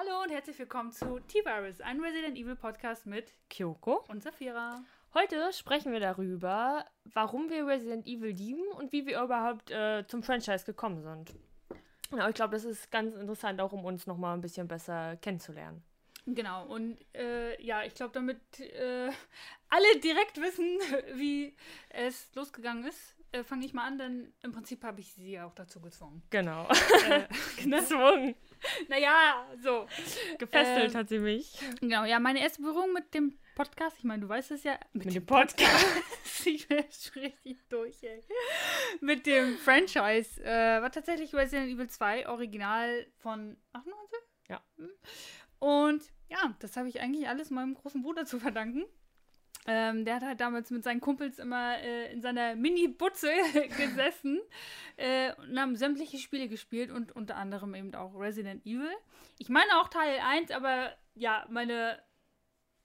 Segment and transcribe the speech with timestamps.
[0.00, 4.02] Hallo und herzlich willkommen zu T-Virus, ein Resident Evil Podcast mit Kyoko.
[4.08, 4.82] und Safira.
[5.12, 10.22] Heute sprechen wir darüber, warum wir Resident Evil lieben und wie wir überhaupt äh, zum
[10.22, 11.34] Franchise gekommen sind.
[12.16, 15.84] Ja, ich glaube, das ist ganz interessant, auch um uns nochmal ein bisschen besser kennenzulernen.
[16.24, 19.10] Genau, und äh, ja, ich glaube, damit äh,
[19.68, 20.78] alle direkt wissen,
[21.16, 21.54] wie
[21.90, 25.54] es losgegangen ist, äh, fange ich mal an, denn im Prinzip habe ich sie auch
[25.54, 26.22] dazu gezwungen.
[26.30, 26.68] Genau.
[27.08, 27.18] äh,
[27.66, 27.80] ne?
[27.80, 28.34] Gezwungen.
[28.88, 29.86] Naja, so.
[30.38, 31.58] Gefesselt Ähm, hat sie mich.
[31.80, 34.78] Genau, ja, meine erste Berührung mit dem Podcast, ich meine, du weißt es ja.
[34.92, 35.86] Mit dem Podcast.
[36.44, 38.22] ich bin schon richtig durch, ey.
[39.00, 44.18] Mit dem Franchise äh, war tatsächlich Resident Evil 2 Original von 98?
[44.48, 44.62] Ja.
[44.76, 44.90] Hm.
[45.58, 48.84] Und ja, das habe ich eigentlich alles meinem großen Bruder zu verdanken.
[49.66, 53.30] Ähm, der hat halt damals mit seinen Kumpels immer äh, in seiner Mini-Butze
[53.76, 54.40] gesessen
[54.96, 58.90] äh, und haben sämtliche Spiele gespielt und unter anderem eben auch Resident Evil.
[59.38, 62.00] Ich meine auch Teil 1, aber ja, meine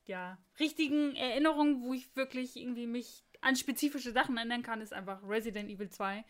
[0.05, 5.21] ja, richtigen Erinnerungen, wo ich wirklich irgendwie mich an spezifische Sachen erinnern kann, ist einfach
[5.27, 6.25] Resident Evil 2.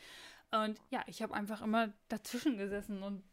[0.51, 3.23] Und ja, ich habe einfach immer dazwischen gesessen und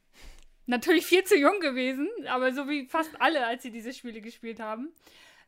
[0.67, 4.61] natürlich viel zu jung gewesen, aber so wie fast alle, als sie diese Spiele gespielt
[4.61, 4.93] haben.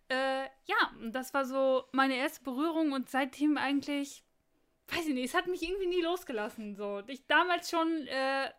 [0.08, 4.24] Äh, ja, das war so meine erste Berührung und seitdem eigentlich,
[4.88, 6.76] weiß ich nicht, es hat mich irgendwie nie losgelassen.
[6.76, 8.50] So, ich damals schon äh,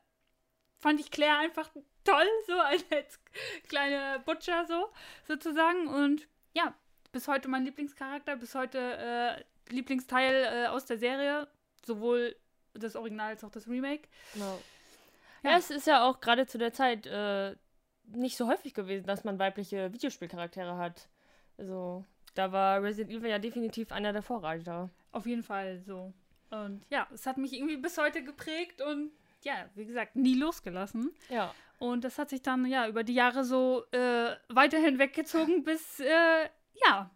[0.77, 1.69] fand ich Claire einfach
[2.03, 3.19] toll, so als, als
[3.67, 4.89] kleine Butcher so
[5.27, 6.73] sozusagen und ja,
[7.11, 11.47] bis heute mein Lieblingscharakter, bis heute äh, Lieblingsteil äh, aus der Serie,
[11.85, 12.35] sowohl
[12.73, 14.07] das Original als auch das Remake.
[14.33, 14.59] Genau.
[15.43, 15.51] Ja.
[15.51, 17.55] Ja, es ist ja auch gerade zu der Zeit äh,
[18.07, 21.07] nicht so häufig gewesen, dass man weibliche Videospielcharaktere hat.
[21.57, 24.89] Also, da war Resident Evil ja definitiv einer der Vorreiter.
[25.11, 26.13] Auf jeden Fall so.
[26.49, 29.11] Und ja, es hat mich irgendwie bis heute geprägt und
[29.41, 31.11] ja, wie gesagt, nie losgelassen.
[31.29, 31.53] Ja.
[31.79, 36.49] Und das hat sich dann ja über die Jahre so äh, weiterhin weggezogen, bis äh,
[36.85, 37.11] ja,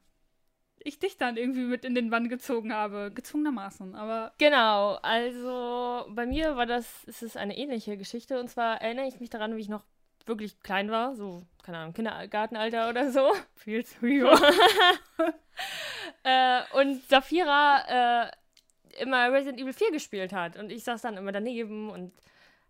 [0.82, 3.12] ich dich dann irgendwie mit in den Bann gezogen habe.
[3.14, 3.96] Gezwungenermaßen.
[3.96, 8.40] Aber Genau, also bei mir war das, es ist eine ähnliche Geschichte.
[8.40, 9.86] Und zwar erinnere ich mich daran, wie ich noch
[10.30, 13.34] wirklich klein war, so, keine Ahnung, Kindergartenalter oder so.
[13.56, 14.32] Viel zu jung.
[16.24, 20.56] äh, und Safira äh, immer Resident Evil 4 gespielt hat.
[20.56, 22.14] Und ich saß dann immer daneben und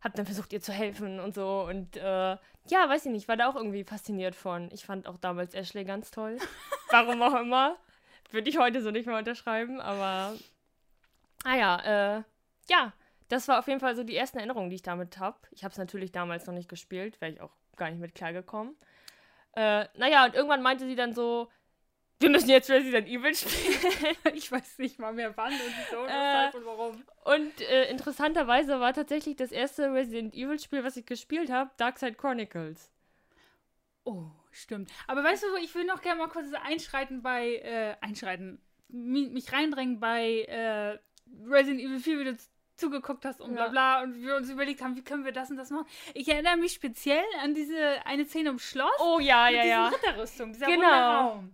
[0.02, 1.66] hab dann versucht, ihr zu helfen und so.
[1.70, 4.70] Und äh, ja, weiß ich nicht, war da auch irgendwie fasziniert von.
[4.72, 6.38] Ich fand auch damals Ashley ganz toll.
[6.90, 7.78] Warum auch immer.
[8.32, 10.36] Würde ich heute so nicht mehr unterschreiben, aber.
[11.44, 12.24] Ah ja, äh,
[12.70, 12.94] ja,
[13.30, 15.38] das war auf jeden Fall so die ersten Erinnerungen, die ich damit habe.
[15.52, 18.76] Ich habe es natürlich damals noch nicht gespielt, wäre ich auch gar nicht mit klargekommen.
[19.56, 21.50] Äh, naja, und irgendwann meinte sie dann so,
[22.20, 24.18] wir müssen jetzt Resident Evil spielen.
[24.36, 27.04] ich weiß nicht mal mehr wann und wieso und Äh, und warum.
[27.24, 32.16] Und äh, interessanterweise war tatsächlich das erste Resident Evil Spiel, was ich gespielt habe, Darkside
[32.16, 32.92] Chronicles.
[34.04, 34.92] Oh, stimmt.
[35.08, 39.52] Aber weißt du, ich will noch gerne mal kurz einschreiten bei, äh, einschreiten, mi- mich
[39.54, 40.98] reindrängen bei äh,
[41.48, 44.82] Resident Evil 4, wie du z- zugeguckt hast und bla bla und wir uns überlegt
[44.82, 45.86] haben, wie können wir das und das machen.
[46.14, 49.88] Ich erinnere mich speziell an diese eine Szene im Schloss Oh ja, mit ja, ja.
[49.90, 50.88] Ritterrüstung, dieser Genau.
[51.30, 51.52] Raum.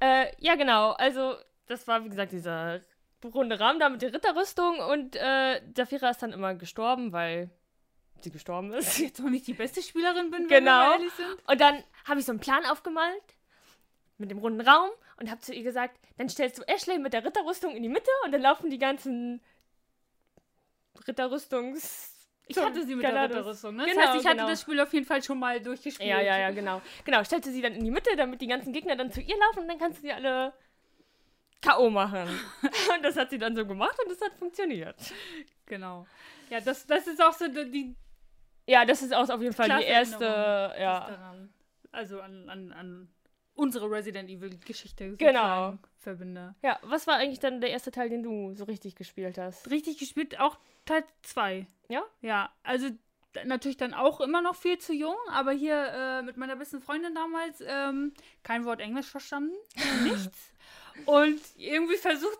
[0.00, 0.92] Äh, ja, genau.
[0.92, 1.34] Also,
[1.66, 2.80] das war, wie gesagt, dieser
[3.24, 7.50] runde Rahmen da mit der Ritterrüstung und äh, Saphira ist dann immer gestorben, weil
[8.22, 8.98] sie gestorben ist.
[8.98, 10.70] Jetzt noch nicht die beste Spielerin bin, wenn wir Genau.
[10.72, 11.36] mal ehrlich sind.
[11.46, 13.22] Und dann habe ich so einen Plan aufgemalt
[14.16, 17.24] mit dem runden Raum und habe zu ihr gesagt, dann stellst du Ashley mit der
[17.24, 19.42] Ritterrüstung in die Mitte und dann laufen die ganzen
[21.06, 22.16] Ritterrüstungs...
[22.46, 23.84] Ich hatte sie mit Genau, der Ritterrüstung, ne?
[23.84, 24.48] Das genau, heißt, ich hatte genau.
[24.48, 26.08] das Spiel auf jeden Fall schon mal durchgespielt.
[26.08, 26.82] Ja, ja, ja, genau.
[27.04, 29.60] Genau, stellte sie dann in die Mitte, damit die ganzen Gegner dann zu ihr laufen
[29.60, 30.52] und dann kannst du die alle
[31.60, 31.90] K.O.
[31.90, 32.28] machen.
[32.96, 34.96] und das hat sie dann so gemacht und das hat funktioniert.
[35.66, 36.06] Genau.
[36.48, 37.94] Ja, das, das ist auch so die,
[38.66, 41.06] Ja, das ist auch auf jeden Fall die erste, ja.
[41.08, 41.54] daran.
[41.92, 43.08] Also an, an, an
[43.54, 45.78] unsere Resident Evil-Geschichte Genau.
[45.98, 46.54] verbinde.
[46.62, 49.70] Ja, was war eigentlich dann der erste Teil, den du so richtig gespielt hast?
[49.70, 50.58] Richtig gespielt, auch
[50.90, 51.66] Teil 2.
[51.88, 52.02] Ja?
[52.20, 52.88] Ja, also
[53.44, 57.14] natürlich dann auch immer noch viel zu jung, aber hier äh, mit meiner besten Freundin
[57.14, 58.12] damals ähm,
[58.42, 59.54] kein Wort Englisch verstanden,
[60.02, 60.52] nichts.
[61.06, 62.38] Und irgendwie versucht,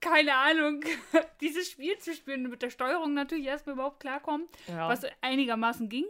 [0.00, 0.82] keine Ahnung,
[1.40, 4.48] dieses Spiel zu spielen mit der Steuerung natürlich erstmal überhaupt klarkommen.
[4.66, 4.88] Ja.
[4.88, 6.06] was einigermaßen ging.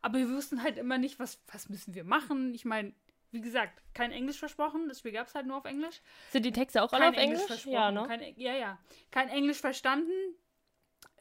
[0.00, 2.52] Aber wir wussten halt immer nicht, was, was müssen wir machen.
[2.54, 2.92] Ich meine,
[3.30, 4.88] wie gesagt, kein Englisch versprochen.
[4.88, 6.02] Das Spiel gab es halt nur auf Englisch.
[6.30, 7.42] Sind die Texte auch alle Kein auf Englisch?
[7.46, 7.72] versprochen.
[7.72, 8.04] Ja, ne?
[8.08, 8.78] Kein, ja, ja.
[9.12, 10.12] Kein Englisch verstanden.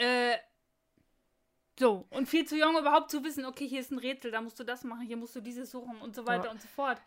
[0.02, 0.38] Äh,
[1.80, 2.06] so.
[2.10, 4.64] Und viel zu jung überhaupt zu wissen, okay, hier ist ein Rätsel, da musst du
[4.64, 6.52] das machen, hier musst du dieses suchen und so weiter Ja.
[6.52, 7.00] und so fort.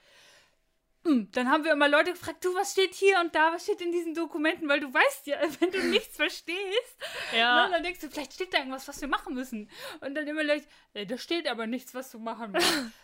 [1.05, 3.81] hm, dann haben wir immer Leute gefragt, du, was steht hier und da, was steht
[3.82, 6.96] in diesen Dokumenten, weil du weißt ja, wenn du nichts verstehst,
[7.37, 7.67] Ja.
[7.67, 9.69] ne, dann denkst du, vielleicht steht da irgendwas, was wir machen müssen.
[10.00, 12.64] Und dann immer Leute, äh, da steht aber nichts, was du machen musst.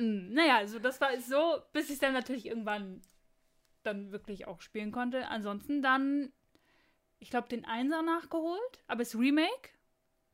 [0.00, 3.02] Hm, naja, also das war so, bis ich dann natürlich irgendwann
[3.82, 5.26] dann wirklich auch spielen konnte.
[5.26, 6.32] Ansonsten dann,
[7.20, 9.70] ich glaube, den Einser nachgeholt, aber das Remake.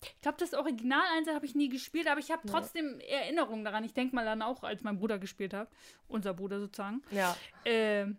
[0.02, 3.84] Ich glaube, das Original Einser habe ich nie gespielt, aber ich habe trotzdem Erinnerungen daran.
[3.84, 5.70] Ich denke mal dann auch, als mein Bruder gespielt hat,
[6.08, 7.02] unser Bruder sozusagen.
[7.10, 7.34] Ja.
[7.64, 8.18] Ähm,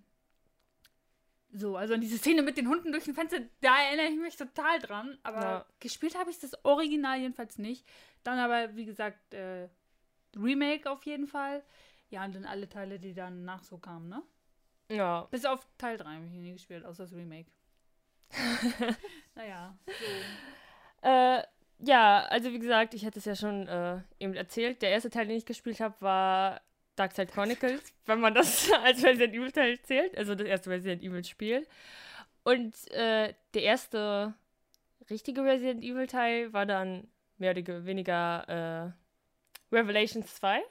[1.54, 4.36] so, also an diese Szene mit den Hunden durch den Fenster, da erinnere ich mich
[4.36, 5.18] total dran.
[5.24, 5.66] Aber Ja.
[5.80, 7.86] gespielt habe ich das Original jedenfalls nicht.
[8.24, 9.70] Dann aber, wie gesagt, äh,
[10.36, 11.64] Remake auf jeden Fall.
[12.10, 14.22] Ja, und dann alle Teile, die dann nach so kamen, ne?
[14.90, 15.28] Ja.
[15.32, 17.50] Bis auf Teil 3 habe ich nie gespielt, außer das Remake.
[19.36, 21.08] naja, so.
[21.08, 21.44] Äh,
[21.80, 24.82] ja, also wie gesagt, ich hatte es ja schon äh, eben erzählt.
[24.82, 26.62] Der erste Teil, den ich gespielt habe, war
[26.96, 30.18] Darkside Chronicles, wenn man das als Resident Evil Teil zählt.
[30.18, 31.68] Also das erste Resident Evil Spiel.
[32.44, 34.34] Und äh, der erste
[35.10, 37.08] richtige Resident Evil Teil war dann
[37.38, 38.94] mehr oder weniger
[39.72, 40.64] äh, Revelations 2.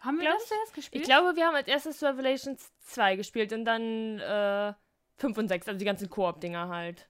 [0.00, 1.02] Haben wir das zuerst gespielt?
[1.02, 4.74] Ich glaube, wir haben als erstes Revelations 2 gespielt und dann äh,
[5.16, 7.06] 5 und 6, also die ganzen Koop-Dinger halt.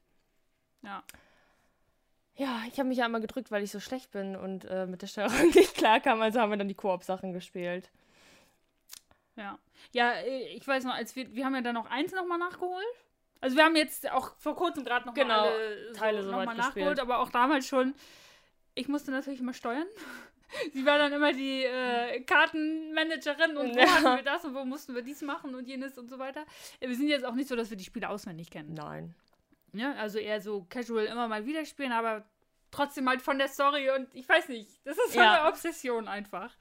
[0.83, 1.03] Ja.
[2.37, 5.03] Ja, ich habe mich ja einmal gedrückt, weil ich so schlecht bin und äh, mit
[5.03, 7.91] der Steuerung nicht klarkam, also haben wir dann die Koop-Sachen gespielt.
[9.37, 9.59] Ja.
[9.93, 12.85] Ja, äh, ich weiß noch, als wir, wir haben ja dann noch eins nochmal nachgeholt.
[13.41, 16.47] Also wir haben jetzt auch vor kurzem gerade noch Genau, mal alle Teile so soweit
[16.47, 16.77] nochmal gespielt.
[16.87, 17.95] nachgeholt, aber auch damals schon.
[18.75, 19.87] Ich musste natürlich immer steuern.
[20.73, 23.87] Sie war dann immer die äh, Kartenmanagerin und wo Ja.
[23.87, 26.45] hatten wir das und wo mussten wir dies machen und jenes und so weiter.
[26.81, 28.75] Äh, Wir sind jetzt auch nicht so, dass wir die Spiele auswendig kennen.
[28.75, 29.15] Nein.
[29.73, 32.25] Ja, also eher so casual immer mal wieder spielen, aber
[32.71, 35.41] trotzdem halt von der Story und ich weiß nicht, das ist so Ja.
[35.43, 36.55] eine Obsession einfach.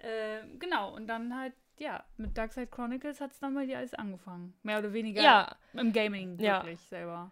[0.00, 3.92] Ähm, genau, und dann halt, ja, mit Darkside Chronicles hat es dann mal hier alles
[3.94, 4.54] angefangen.
[4.62, 6.62] Mehr oder weniger Ja, im Gaming Ja.
[6.62, 7.30] wirklich selber.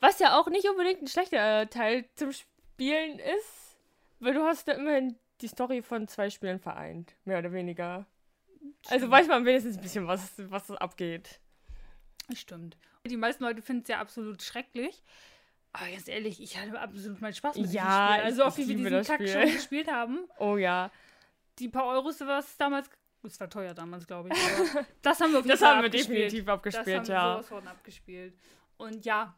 [0.00, 3.76] was ja auch nicht unbedingt ein schlechter äh, Teil zum Spielen ist,
[4.20, 8.06] weil du hast ja immerhin die Story von zwei Spielen vereint, mehr oder weniger.
[8.88, 11.40] Also weiß man wenigstens ein bisschen, was, was abgeht.
[12.34, 12.76] Stimmt.
[13.06, 15.02] Die meisten Leute finden es ja absolut schrecklich.
[15.72, 18.24] Aber ganz ehrlich, ich hatte absolut meinen Spaß mit Ja, diesem Spiel.
[18.24, 20.20] Also auch wie wir diesen das Kack schon gespielt haben.
[20.38, 20.90] Oh ja.
[21.58, 22.88] Die paar Euros, was es damals...
[23.24, 24.38] Es war teuer damals, glaube ich.
[25.02, 26.30] Das haben wir Das haben wir abgespielt.
[26.30, 27.32] definitiv Das abgespielt, haben wir ja.
[27.34, 28.34] sowas von abgespielt.
[28.76, 29.34] Und ja,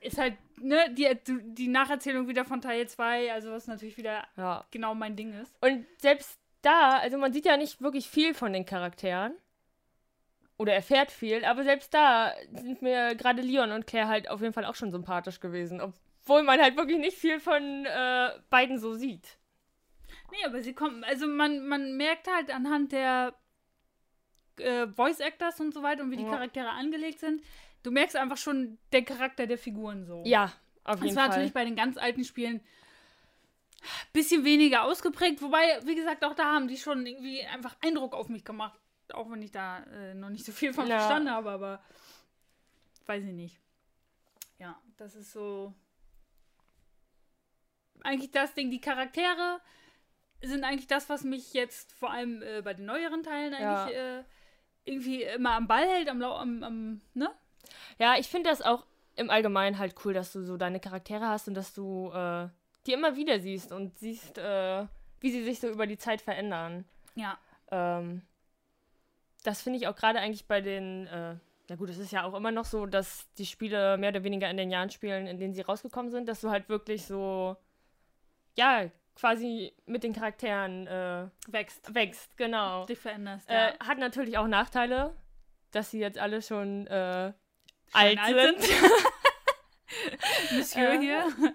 [0.00, 1.08] ist halt, ne, die,
[1.54, 4.64] die Nacherzählung wieder von Teil 2, also was natürlich wieder Ja.
[4.70, 5.54] genau mein Ding ist.
[5.60, 9.34] Und selbst da, also man sieht ja nicht wirklich viel von den Charakteren.
[10.58, 14.54] Oder erfährt viel, aber selbst da sind mir gerade Leon und Claire halt auf jeden
[14.54, 15.82] Fall auch schon sympathisch gewesen.
[15.82, 19.36] Obwohl man halt wirklich nicht viel von äh, beiden so sieht.
[20.30, 23.34] Nee, aber sie kommen, also man, man merkt halt anhand der
[24.58, 26.30] äh, Voice Actors und so weiter und wie die Ja.
[26.30, 27.42] Charaktere angelegt sind,
[27.82, 30.22] du merkst einfach schon den Charakter der Figuren so.
[30.24, 30.52] Ja,
[30.84, 31.28] auf Das jeden war Fall.
[31.28, 36.54] natürlich bei den ganz alten Spielen ein bisschen weniger ausgeprägt, wobei, wie gesagt, auch da
[36.54, 38.78] haben die schon irgendwie einfach Eindruck auf mich gemacht.
[39.12, 40.98] Auch wenn ich da äh, noch nicht so viel von Ja.
[40.98, 41.82] verstanden habe, aber
[43.06, 43.60] weiß ich nicht.
[44.58, 45.74] Ja, das ist so.
[48.02, 49.60] Eigentlich das Ding, die Charaktere
[50.42, 54.24] sind eigentlich das, was mich jetzt vor allem äh, bei den neueren Teilen eigentlich äh,
[54.84, 57.30] irgendwie immer am Ball hält, am, am, am ne?
[57.98, 58.86] Ja, ich finde das auch
[59.16, 62.48] im Allgemeinen halt cool, dass du so deine Charaktere hast und dass du äh,
[62.86, 64.86] die immer wieder siehst und siehst, äh,
[65.20, 66.84] wie sie sich so über die Zeit verändern.
[67.14, 67.38] Ja.
[67.70, 68.22] Ähm,
[69.42, 71.36] das finde ich auch gerade eigentlich bei den, äh,
[71.68, 74.48] na gut, es ist ja auch immer noch so, dass die Spiele mehr oder weniger
[74.50, 77.56] in den Jahren spielen, in denen sie rausgekommen sind, dass du halt wirklich so,
[78.56, 81.94] ja, quasi mit den Charakteren äh, Wächst.
[81.94, 82.84] wächst, genau.
[82.86, 83.48] Dich veränderst.
[83.48, 83.78] Äh, ja.
[83.80, 85.16] hat natürlich auch Nachteile,
[85.70, 87.45] dass sie jetzt alle schon äh, Schon
[87.92, 88.78] alt, alt sind.
[90.52, 91.26] Monsieur äh, hier.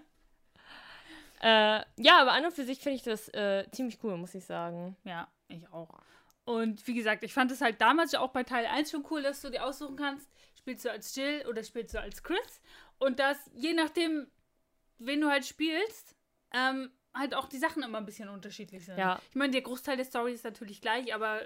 [1.41, 4.45] äh, ja, aber an und für sich finde ich das äh, ziemlich cool, muss ich
[4.45, 4.95] sagen.
[5.03, 5.89] Ja, ich auch.
[6.43, 9.21] Und wie gesagt, ich fand es halt damals ja auch bei Teil 1 schon cool,
[9.21, 12.61] dass du dir aussuchen kannst, spielst du als Jill oder spielst du als Chris.
[12.97, 14.27] Und dass je nachdem,
[14.97, 16.15] wen du halt spielst,
[16.53, 18.97] ähm, halt auch die Sachen immer ein bisschen unterschiedlich sind.
[18.97, 19.21] Ja.
[19.29, 21.41] Ich meine, der Großteil der Story ist natürlich gleich, aber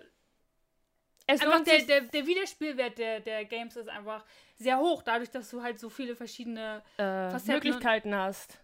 [1.27, 4.24] Es einfach der, der, der Wiederspielwert der, der Games ist einfach
[4.58, 6.84] sehr hoch, dadurch, dass du halt so viele verschiedene.
[6.98, 8.60] äh, Möglichkeiten hast.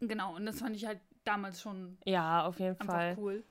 [0.00, 3.14] Genau, und das fand ich halt damals schon Ja, auf jeden Fall.
[3.16, 3.44] cool.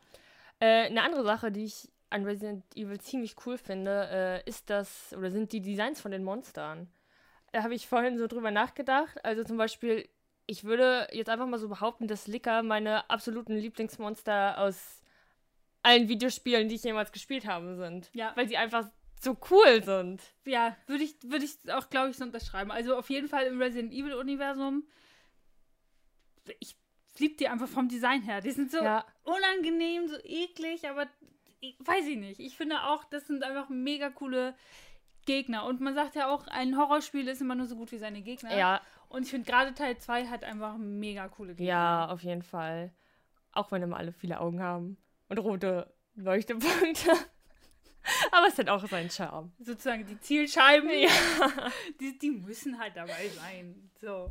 [0.60, 5.14] Äh, eine andere Sache, die ich an Resident Evil ziemlich cool finde, äh, ist das,
[5.18, 6.88] oder sind die Designs von den Monstern.
[7.52, 9.24] Da habe ich vorhin so drüber nachgedacht.
[9.26, 10.08] Also zum Beispiel,
[10.46, 15.03] ich würde jetzt einfach mal so behaupten, dass Licker meine absoluten Lieblingsmonster aus
[15.84, 18.10] allen Videospielen, die ich jemals gespielt habe, sind.
[18.14, 18.32] Ja.
[18.36, 18.90] Weil sie einfach
[19.22, 20.22] so cool sind.
[20.46, 22.72] Ja, würde ich, würde ich auch, glaube ich, so unterschreiben.
[22.72, 24.84] Also auf jeden Fall im Resident Evil-Universum.
[26.60, 26.76] Ich
[27.20, 28.42] liebe die einfach vom Design her.
[28.42, 29.06] Die sind so Ja.
[29.24, 31.08] unangenehm, so eklig, aber
[31.62, 32.40] ich, weiß ich nicht.
[32.40, 34.56] Ich finde auch, das sind einfach mega coole
[35.26, 35.66] Gegner.
[35.66, 38.56] Und man sagt ja auch, ein Horrorspiel ist immer nur so gut wie seine Gegner.
[38.58, 41.66] Ja, Und ich finde gerade Teil 2 hat einfach mega coole Gegner.
[41.66, 42.92] ja, auf jeden Fall.
[43.54, 44.98] Auch wenn immer alle viele Augen haben
[45.30, 47.12] und rote Leuchtepunkte.
[48.32, 49.52] Aber es hat auch seinen Charme.
[49.60, 50.90] Sozusagen die Zielscheiben.
[52.00, 53.90] Die, die müssen halt dabei sein.
[54.02, 54.30] So.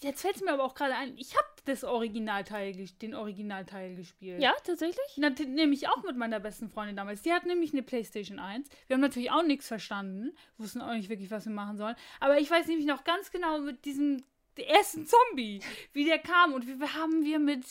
[0.00, 4.40] Jetzt fällt es mir aber auch gerade ein, ich habe das Originalteil, den Originalteil gespielt.
[4.40, 5.06] Ja, tatsächlich?
[5.16, 7.22] Na, nämlich auch mit meiner besten Freundin damals.
[7.22, 8.68] Die hat nämlich eine Playstation 1.
[8.86, 11.96] Wir haben natürlich auch nichts verstanden, wussten auch nicht wirklich, was wir machen sollen.
[12.20, 14.22] Aber ich weiß nämlich noch ganz genau mit diesem
[14.56, 15.60] ersten Zombie,
[15.92, 17.64] wie der kam und wie wir haben wir mit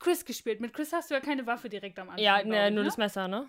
[0.00, 0.60] Chris gespielt.
[0.60, 2.24] Mit Chris hast du ja keine Waffe direkt am Anfang.
[2.24, 2.84] Ja, ne, nur ne?
[2.84, 3.48] das Messer, ne?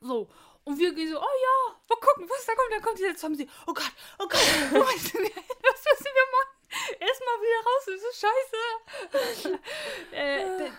[0.00, 0.28] So.
[0.64, 2.72] Und wir gehen so, oh ja, mal gucken, was da kommt.
[2.72, 3.48] Da kommt dieser Zombie.
[3.66, 4.40] Oh Gott, oh Gott,
[4.72, 5.30] wir hin?
[5.62, 6.52] Was müssen wir machen?
[7.00, 8.20] Erstmal wieder raus, das ist
[9.40, 9.60] scheiße.
[10.12, 10.70] äh,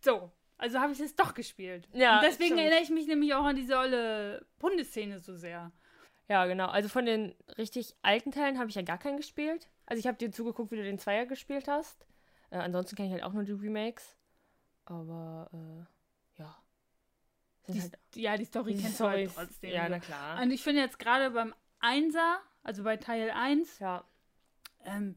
[0.00, 0.30] so.
[0.58, 1.86] Also habe ich es doch gespielt.
[1.92, 2.60] Ja, Und deswegen stimmt.
[2.60, 5.70] erinnere ich mich nämlich auch an diese olle Bundeszene so sehr.
[6.28, 6.68] Ja, genau.
[6.68, 9.68] Also von den richtig alten Teilen habe ich ja gar keinen gespielt.
[9.84, 12.06] Also ich habe dir zugeguckt, wie du den Zweier gespielt hast.
[12.50, 14.15] Äh, ansonsten kenne ich halt auch nur die Remakes.
[14.86, 16.56] Aber, äh, ja.
[17.68, 19.70] Die, halt ja, die Story die kennst du halt trotzdem.
[19.70, 20.40] Ja, na klar.
[20.40, 24.04] Und ich finde jetzt gerade beim Einser, also bei Teil 1, Ja.
[24.84, 25.16] ähm,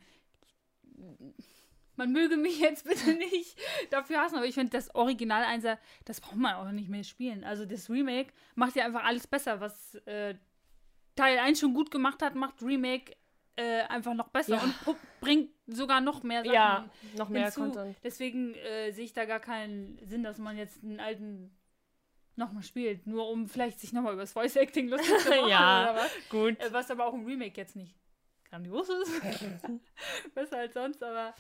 [1.96, 3.58] man möge mich jetzt bitte nicht
[3.92, 7.44] dafür hassen, aber ich finde, das Original 1er, das braucht man auch nicht mehr spielen.
[7.44, 10.36] Also das Remake macht ja einfach alles besser, was äh,
[11.16, 13.16] Teil 1 schon gut gemacht hat, macht Remake
[13.60, 14.64] äh, einfach noch besser Ja.
[14.86, 17.62] und bringt sogar noch mehr Sachen Ja, noch mehr hinzu.
[17.62, 17.98] Content.
[18.04, 21.56] Deswegen äh, sehe ich da gar keinen Sinn, dass man jetzt einen alten
[22.36, 25.92] nochmal spielt, nur um vielleicht sich nochmal über das Voice Acting lustig zu machen Ja.
[25.92, 26.12] oder was.
[26.30, 26.60] Gut.
[26.60, 27.96] Äh, was aber auch im Remake jetzt nicht
[28.50, 29.22] grandios ist.
[30.34, 31.34] Besser als sonst, aber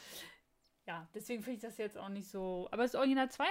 [0.88, 2.68] ja, deswegen finde ich das jetzt auch nicht so.
[2.72, 3.46] Aber das Original 2er,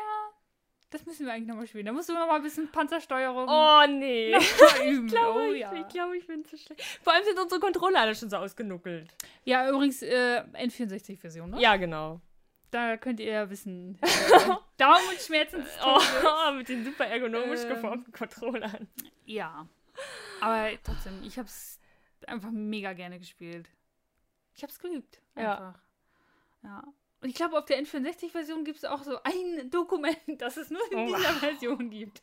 [0.90, 1.86] das müssen wir eigentlich nochmal spielen.
[1.86, 4.34] Da musst du noch mal ein bisschen Panzersteuerung Oh, nee.
[4.88, 5.06] üben.
[5.06, 5.72] Ich glaube, oh, ich, ja.
[5.74, 6.82] ich, glaube, ich bin zu schlecht.
[7.02, 9.14] Vor allem sind unsere Controller alle schon so ausgenuckelt.
[9.44, 11.60] ja, übrigens äh, N64-Version, ne?
[11.60, 12.20] Ja, genau.
[12.70, 13.98] Da könnt ihr ja wissen.
[14.78, 15.62] Äh, Daumenschmerzen.
[15.62, 16.54] des Oh, Todes.
[16.56, 17.68] mit den super ergonomisch Ähm.
[17.70, 18.88] geformten Controllern.
[19.24, 19.66] Ja.
[20.40, 21.80] Aber trotzdem, ich habe es
[22.26, 23.68] einfach mega gerne gespielt.
[24.54, 25.20] Ich habe es geliebt.
[25.36, 25.52] Ja.
[25.52, 25.80] Einfach.
[26.62, 26.84] Ja.
[27.20, 30.80] Und ich glaube, auf der N64-Version gibt es auch so ein Dokument, das es nur
[30.92, 31.06] in Oh.
[31.16, 32.22] dieser Version gibt.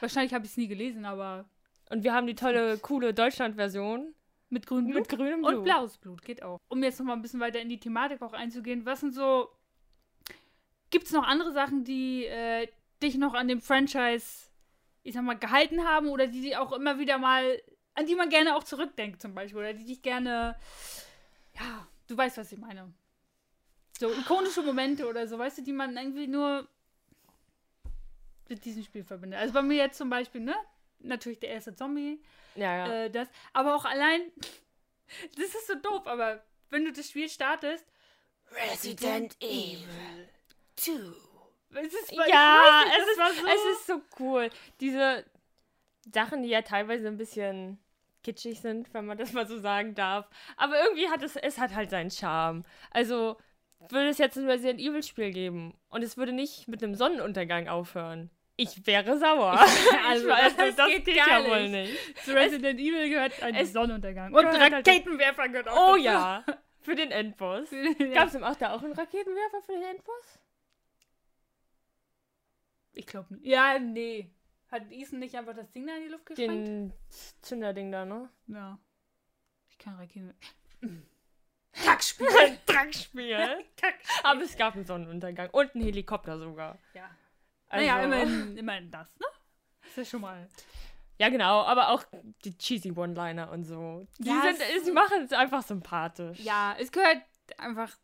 [0.00, 1.44] Wahrscheinlich habe ich es nie gelesen, aber
[1.90, 4.14] Und wir haben die tolle, coole Deutschland-Version
[4.50, 5.54] mit grünem Blut mit grünem Blut.
[5.56, 6.58] und blaues Blut geht auch.
[6.68, 9.48] Um jetzt noch mal ein bisschen weiter in die Thematik auch einzugehen, was sind so.
[10.90, 12.68] Gibt es noch andere Sachen, die äh,
[13.02, 14.48] dich noch an dem Franchise,
[15.02, 17.60] ich sag mal, gehalten haben oder die, die auch immer wieder mal,
[17.94, 20.56] an die man gerne auch zurückdenkt zum Beispiel oder die dich gerne,
[21.58, 22.92] ja, du weißt, was ich meine.
[23.98, 26.66] So ikonische Momente oder so, weißt du, die man irgendwie nur
[28.48, 29.38] mit diesem Spiel verbindet.
[29.38, 30.54] Also bei mir jetzt zum Beispiel, ne?
[31.00, 32.22] Natürlich der erste Zombie,
[32.54, 32.92] Ja, ja.
[33.04, 33.28] äh, das.
[33.52, 34.32] Aber auch allein,
[35.36, 37.84] das ist so doof, aber wenn du das Spiel startest,
[38.50, 40.28] Resident Evil
[40.76, 40.92] 2.
[41.76, 44.48] Es ist, ja, nicht, es, ist, so, es ist so cool.
[44.80, 45.24] Diese
[46.12, 47.78] Sachen, die ja teilweise ein bisschen
[48.22, 50.28] kitschig sind, wenn man das mal so sagen darf.
[50.56, 52.64] Aber irgendwie hat es, es hat halt seinen Charme.
[52.90, 53.38] Also
[53.80, 57.68] würde es jetzt ein Resident Evil Spiel geben und es würde nicht mit einem Sonnenuntergang
[57.68, 58.30] aufhören.
[58.56, 59.52] Ich wäre sauer.
[60.06, 61.92] Also, weiß, das das, geht ja wohl nicht.
[61.92, 62.24] nicht.
[62.24, 64.32] zu Resident Evil gehört ein es Sonnenuntergang.
[64.32, 66.04] Und halt- Raketenwerfer gehört auch Oh dazu.
[66.04, 66.44] ja,
[66.80, 67.68] für den Endboss.
[68.14, 68.62] Gab es im 8.
[68.64, 70.38] auch einen Raketenwerfer für den Endboss?
[72.92, 73.44] Ich glaube nicht.
[73.46, 74.30] Ja, nee.
[74.70, 76.66] Hat Ethan nicht einfach das Ding da in die Luft gesprengt?
[76.66, 76.92] Den
[77.42, 78.28] Zünderding da, ne?
[78.46, 78.78] Ja.
[79.70, 80.34] Ich kann Raketen.
[81.82, 82.26] Kackspiel.
[82.66, 83.64] Kackspiel.
[84.22, 86.78] Aber es gab einen Sonnenuntergang und einen Helikopter sogar.
[86.94, 87.10] Ja.
[87.68, 89.26] Also, Naja, immerhin, immerhin das, ne?
[89.88, 90.46] Ist ja schon mal.
[91.18, 92.04] Ja, genau, aber auch
[92.44, 94.06] die cheesy One-Liner und so.
[94.18, 96.38] Die, Ja, sind, es- sie machen es einfach sympathisch.
[96.40, 97.22] Ja, es gehört
[97.58, 97.96] einfach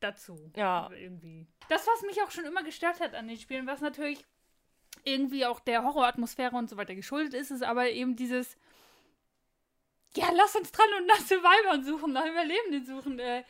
[0.00, 0.50] dazu.
[0.56, 0.90] Ja.
[0.92, 1.46] Irgendwie.
[1.68, 4.24] Das, was mich auch schon immer gestört hat an den Spielen, was natürlich
[5.04, 8.56] irgendwie auch der Horroratmosphäre und so weiter geschuldet ist, ist aber eben dieses.
[10.16, 13.18] Ja, lass uns dran und nach Survivors suchen, nach Überlebenden suchen.
[13.18, 13.44] Äh,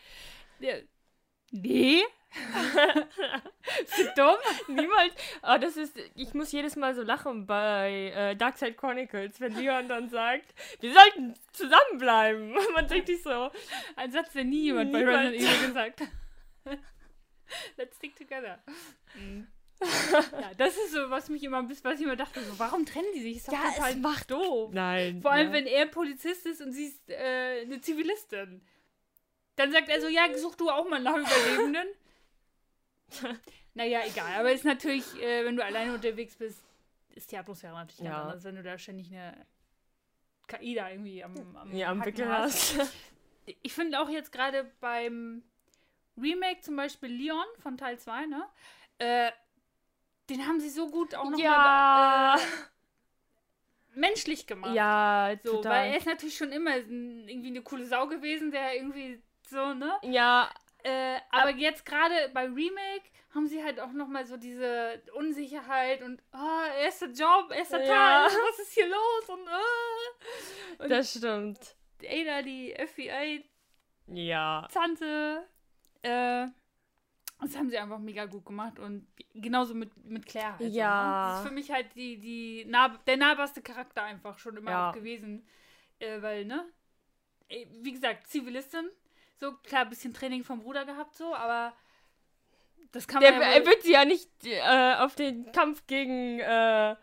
[1.50, 2.04] nee.
[3.82, 4.36] ist das dumm?
[4.68, 5.14] Niemals.
[5.42, 5.96] Oh, das ist.
[6.14, 10.92] Ich muss jedes Mal so lachen bei äh, Darkside Chronicles, wenn Leon dann sagt, wir
[10.92, 12.56] sollten zusammenbleiben.
[12.74, 13.50] Man denkt sich so.
[13.96, 15.32] Ein Satz, der nie jemand bei Niemand.
[15.32, 16.08] Resident Evil gesagt hat.
[17.76, 18.58] Let's stick together.
[19.14, 19.46] Mhm.
[20.40, 22.84] ja, das ist so, was mich immer ein bisschen, was ich immer dachte, so, warum
[22.86, 23.36] trennen die sich?
[23.38, 24.72] Ist Ja, total es macht- doof.
[24.72, 25.20] Nein.
[25.22, 25.52] Vor allem, ja.
[25.52, 28.62] wenn er Polizist ist und sie ist äh, eine Zivilistin.
[29.56, 31.86] Dann sagt er so, ja, such du auch mal nach Überlebenden.
[33.74, 34.32] naja, egal.
[34.40, 36.62] Aber ist natürlich, äh, wenn du alleine unterwegs bist,
[37.14, 38.22] ist die Atmosphäre natürlich Ja.
[38.22, 39.46] anders, wenn du da ständig eine
[40.48, 42.78] KI da irgendwie am, am, Ja, am Hacken Wickel hast.
[42.78, 42.92] hast.
[43.62, 45.42] Ich finde auch jetzt gerade beim
[46.16, 48.42] Remake zum Beispiel Leon von Teil 2, ne?
[48.96, 49.30] Äh,
[50.30, 52.36] den haben sie so gut auch nochmal Ja.
[52.36, 52.40] äh,
[53.98, 54.74] menschlich gemacht.
[54.74, 55.72] Ja, So, total.
[55.72, 59.92] weil er ist natürlich schon immer irgendwie eine coole Sau gewesen, der irgendwie so, ne?
[60.02, 60.50] ja,
[60.86, 63.04] Äh, aber jetzt gerade bei Remake
[63.34, 68.26] haben sie halt auch nochmal so diese Unsicherheit und oh, erster Job, erster Ja.
[68.28, 69.28] Tag, was ist hier los?
[69.28, 71.74] Und, äh, und das stimmt.
[72.06, 72.74] Ada, die
[74.06, 75.46] FBI-Tante,
[76.04, 76.42] Ja.
[76.44, 76.48] äh,
[77.44, 80.72] das haben sie einfach mega gut gemacht und genauso mit, mit Claire halt.
[80.72, 81.04] so, Ja.
[81.28, 81.28] Ne?
[81.28, 84.90] Das ist für mich halt die, die nah, der nahbarste Charakter einfach schon immer Ja.
[84.90, 85.46] auch gewesen.
[85.98, 86.64] Äh, weil, ne?
[87.48, 88.88] Wie gesagt, Zivilistin.
[89.36, 91.74] So, klar, ein bisschen Training vom Bruder gehabt, so, aber
[92.92, 96.38] das kann Der, man ja er wird sie ja nicht äh, auf den Kampf gegen
[96.40, 96.94] äh,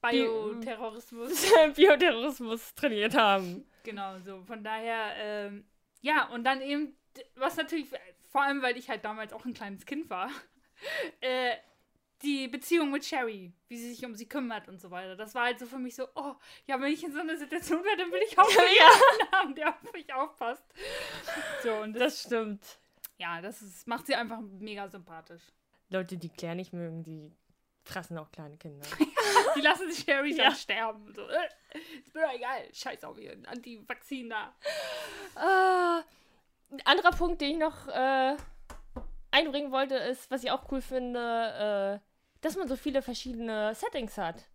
[0.00, 1.50] Bioterrorismus.
[1.74, 3.64] Bioterrorismus trainiert haben.
[3.82, 4.42] Genau, so.
[4.42, 5.64] Von daher, ähm,
[6.02, 6.96] ja, und dann eben,
[7.36, 7.88] was natürlich,
[8.34, 10.28] vor allem, weil ich halt damals auch ein kleines Kind war,
[11.20, 11.54] äh,
[12.22, 15.14] die Beziehung mit Sherry, wie sie sich um sie kümmert und so weiter.
[15.14, 16.34] Das war halt so für mich so, oh,
[16.66, 19.68] ja, wenn ich in so einer Situation wäre, dann will ich auch jemanden haben, der
[19.68, 20.64] auf mich aufpasst.
[21.62, 22.78] So, und das, Das stimmt.
[23.18, 25.42] ja, das ist, macht sie einfach mega sympathisch.
[25.90, 27.30] Leute, die Claire nicht mögen, die
[27.84, 28.84] fressen auch kleine Kinder.
[29.56, 30.44] Die lassen Sherry Ja.
[30.44, 31.12] dann sterben.
[31.14, 31.48] So, äh,
[32.04, 34.52] ist mir doch egal, scheiß auf ihr, Anti-Vakzin da.
[36.70, 38.36] Ein anderer Punkt, den ich noch äh,
[39.30, 42.08] einbringen wollte, ist, was ich auch cool finde, äh,
[42.40, 44.48] dass man so viele verschiedene Settings hat.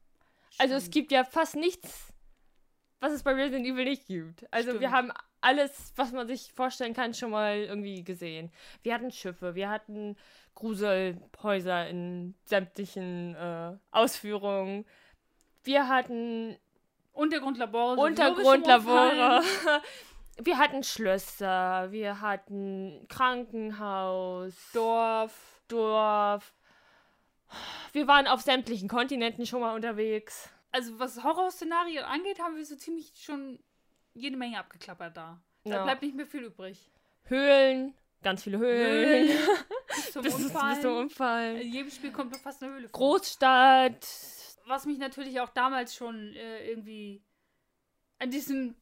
[0.58, 0.94] Also es Stimmt.
[0.94, 2.14] gibt ja fast nichts,
[3.00, 4.52] was es bei Resident Evil nicht gibt.
[4.52, 4.94] Also wir Stimmt.
[4.94, 5.12] haben
[5.42, 8.52] alles, was man sich vorstellen kann, schon mal irgendwie gesehen.
[8.84, 10.18] Wir hatten Schiffe, wir hatten
[10.56, 14.86] Gruselhäuser in sämtlichen äh, Ausführungen.
[15.64, 16.58] Wir hatten
[17.14, 18.00] Untergrundlabore.
[18.00, 19.42] Untergrundlabore.
[20.42, 25.62] Wir hatten Schlösser, wir hatten Krankenhaus, Dorf.
[25.68, 26.54] Dorf.
[27.94, 30.50] Wir waren auf sämtlichen Kontinenten schon mal unterwegs.
[30.72, 33.60] Also was Horrorszenarien angeht, haben wir so ziemlich schon
[34.14, 35.42] jede Menge abgeklappert da.
[35.66, 35.84] Da Ja.
[35.84, 36.90] bleibt nicht mehr viel übrig.
[37.26, 39.30] Höhlen, ganz viele Höhlen.
[39.88, 40.82] Bis zum Bis, bis Umfallen.
[40.82, 41.62] zum In Umfallen.
[41.72, 43.00] jedem Spiel kommt fast eine Höhle vor.
[43.00, 44.08] Großstadt.
[44.68, 47.24] Was mich natürlich auch damals schon äh, irgendwie
[48.20, 48.76] an diesem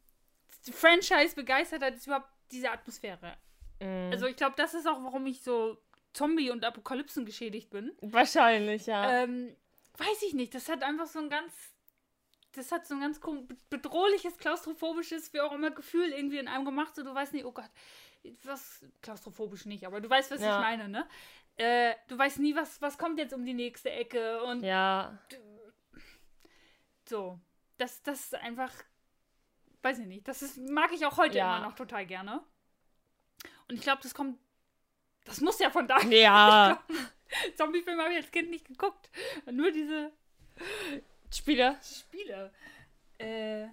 [0.72, 3.38] Franchise begeistert hat, ist überhaupt diese Atmosphäre.
[3.80, 4.10] Mhm.
[4.12, 5.78] Also ich glaube, das ist auch, warum ich so
[6.14, 7.96] Zombie- und Apokalypsen geschädigt bin.
[8.02, 9.24] Wahrscheinlich, ja.
[9.24, 9.56] Ähm,
[9.98, 10.54] weiß ich nicht.
[10.56, 11.54] Das hat einfach so ein ganz.
[12.54, 13.20] Das hat so ein ganz
[13.70, 16.96] bedrohliches, klaustrophobisches, wie auch immer, Gefühl irgendwie in einem gemacht.
[16.96, 17.70] So, du weißt nicht, oh Gott,
[18.44, 18.84] was.
[19.02, 20.58] Klaustrophobisch nicht, aber du weißt, was Ja.
[20.58, 21.08] ich meine, ne?
[21.58, 25.18] Äh, du weißt nie, was, was kommt jetzt um die nächste Ecke und ja.
[27.08, 27.40] so.
[27.78, 28.72] Das, das ist einfach.
[29.82, 30.28] Weiß ich nicht.
[30.28, 31.58] Das ist, mag ich auch heute Ja.
[31.58, 32.42] immer noch total gerne.
[33.70, 34.40] Und ich glaube, das kommt.
[35.26, 36.00] Das muss ja von da.
[36.04, 36.82] Ja.
[37.58, 39.10] Zombiefilme habe ich als Kind nicht geguckt.
[39.52, 40.12] Nur diese
[41.32, 41.78] Spieler.
[41.84, 42.54] Spiele.
[43.18, 43.64] Äh,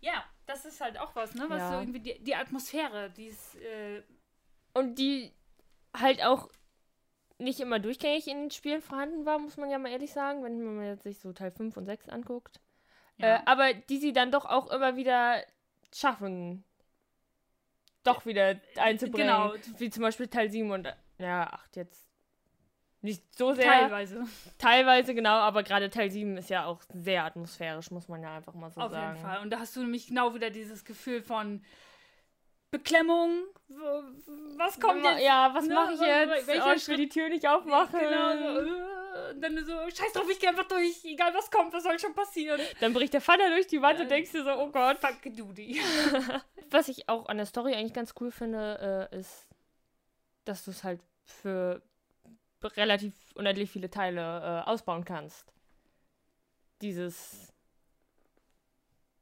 [0.00, 1.46] ja, das ist halt auch was, ne?
[1.48, 1.72] Was Ja.
[1.72, 4.02] so irgendwie die, die Atmosphäre, die ist, äh,
[4.74, 5.32] Und die
[5.96, 6.50] halt auch
[7.38, 10.62] nicht immer durchgängig in den Spielen vorhanden war, muss man ja mal ehrlich sagen, wenn
[10.76, 12.60] man jetzt sich so Teil 5 und 6 anguckt.
[13.18, 13.36] Ja.
[13.36, 15.42] Äh, aber die sie dann doch auch immer wieder
[15.94, 16.64] schaffen,
[18.02, 19.28] doch wieder einzubringen.
[19.28, 19.54] genau.
[19.78, 22.08] Wie zum Beispiel Teil 7 und äh, ja, 8 jetzt
[23.00, 23.64] nicht so sehr.
[23.64, 24.24] teilweise.
[24.58, 28.54] Teilweise, genau, aber gerade Teil 7 ist ja auch sehr atmosphärisch, muss man ja einfach
[28.54, 29.16] mal so Auf sagen.
[29.16, 29.40] jeden Fall.
[29.42, 31.62] Und da hast du nämlich genau wieder dieses Gefühl von
[32.70, 33.44] Beklemmung.
[34.56, 35.22] Was kommt jetzt?
[35.22, 36.46] Ja, was Ne, mache ich jetzt?
[36.46, 38.00] welcher Oh, ich will die Tür nicht aufmachen.
[38.00, 41.82] Genau, äh, und dann so, scheiß drauf, ich geh einfach durch, egal was kommt, was
[41.82, 42.60] soll schon passieren.
[42.80, 44.02] Dann bricht der Vater durch die Wand Ja.
[44.04, 44.98] und denkst dir so, oh Gott.
[44.98, 45.80] Fuck Duty.
[46.70, 49.48] Was ich auch an der Story eigentlich ganz cool finde, äh, ist,
[50.44, 51.82] dass du es halt für
[52.62, 54.20] relativ unendlich viele Teile
[54.66, 55.52] äh, ausbauen kannst.
[56.82, 57.52] Dieses.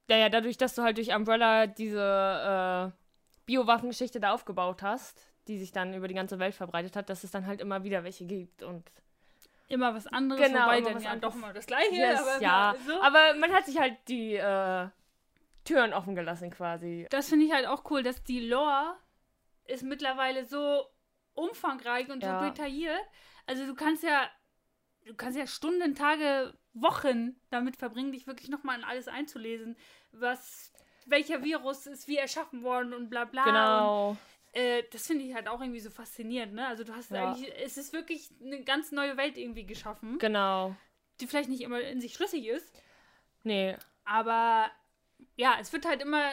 [0.08, 2.98] Naja, dadurch, dass du halt durch Umbrella diese äh,
[3.46, 7.30] Biowaffengeschichte da aufgebaut hast, die sich dann über die ganze Welt verbreitet hat, dass es
[7.30, 8.90] dann halt immer wieder welche gibt und
[9.72, 11.34] Immer was anderes, Genau, wobei dann ja anderes.
[11.34, 13.00] doch mal das gleiche, Yes, aber ja, so.
[13.02, 14.88] aber man hat sich halt die äh,
[15.64, 17.06] Türen offen gelassen quasi.
[17.10, 18.96] Das finde ich halt auch cool, dass die Lore
[19.66, 20.84] ist mittlerweile so
[21.34, 22.38] umfangreich und Ja.
[22.40, 23.00] so detailliert.
[23.46, 24.28] Also du kannst ja
[25.06, 29.76] du kannst ja Stunden, Tage, Wochen damit verbringen, dich wirklich nochmal in alles einzulesen,
[30.12, 30.72] was,
[31.06, 33.44] welcher Virus ist wie erschaffen worden und bla bla.
[33.44, 34.10] Genau.
[34.10, 34.18] Und,
[34.52, 36.66] äh, das finde ich halt auch irgendwie so faszinierend, ne?
[36.66, 37.30] Also du hast Ja.
[37.32, 40.74] eigentlich, es ist wirklich eine ganz neue Welt irgendwie geschaffen, Genau.
[41.20, 42.72] die vielleicht nicht immer in sich schlüssig ist,
[43.44, 44.70] Nee, aber
[45.36, 46.32] ja, es wird halt immer,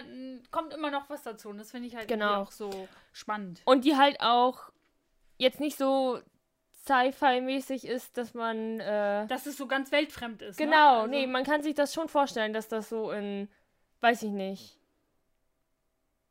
[0.51, 2.41] kommt immer noch was dazu und das finde ich halt Genau.
[2.41, 3.61] auch so spannend.
[3.65, 4.71] Und die halt auch
[5.37, 6.19] jetzt nicht so
[6.85, 8.79] Sci-Fi-mäßig ist, dass man.
[8.79, 10.57] Äh, Dass es so ganz weltfremd ist.
[10.57, 10.99] genau, ne?
[11.01, 13.47] Also- nee, man kann sich das schon vorstellen, dass das so in,
[14.01, 14.78] weiß ich nicht,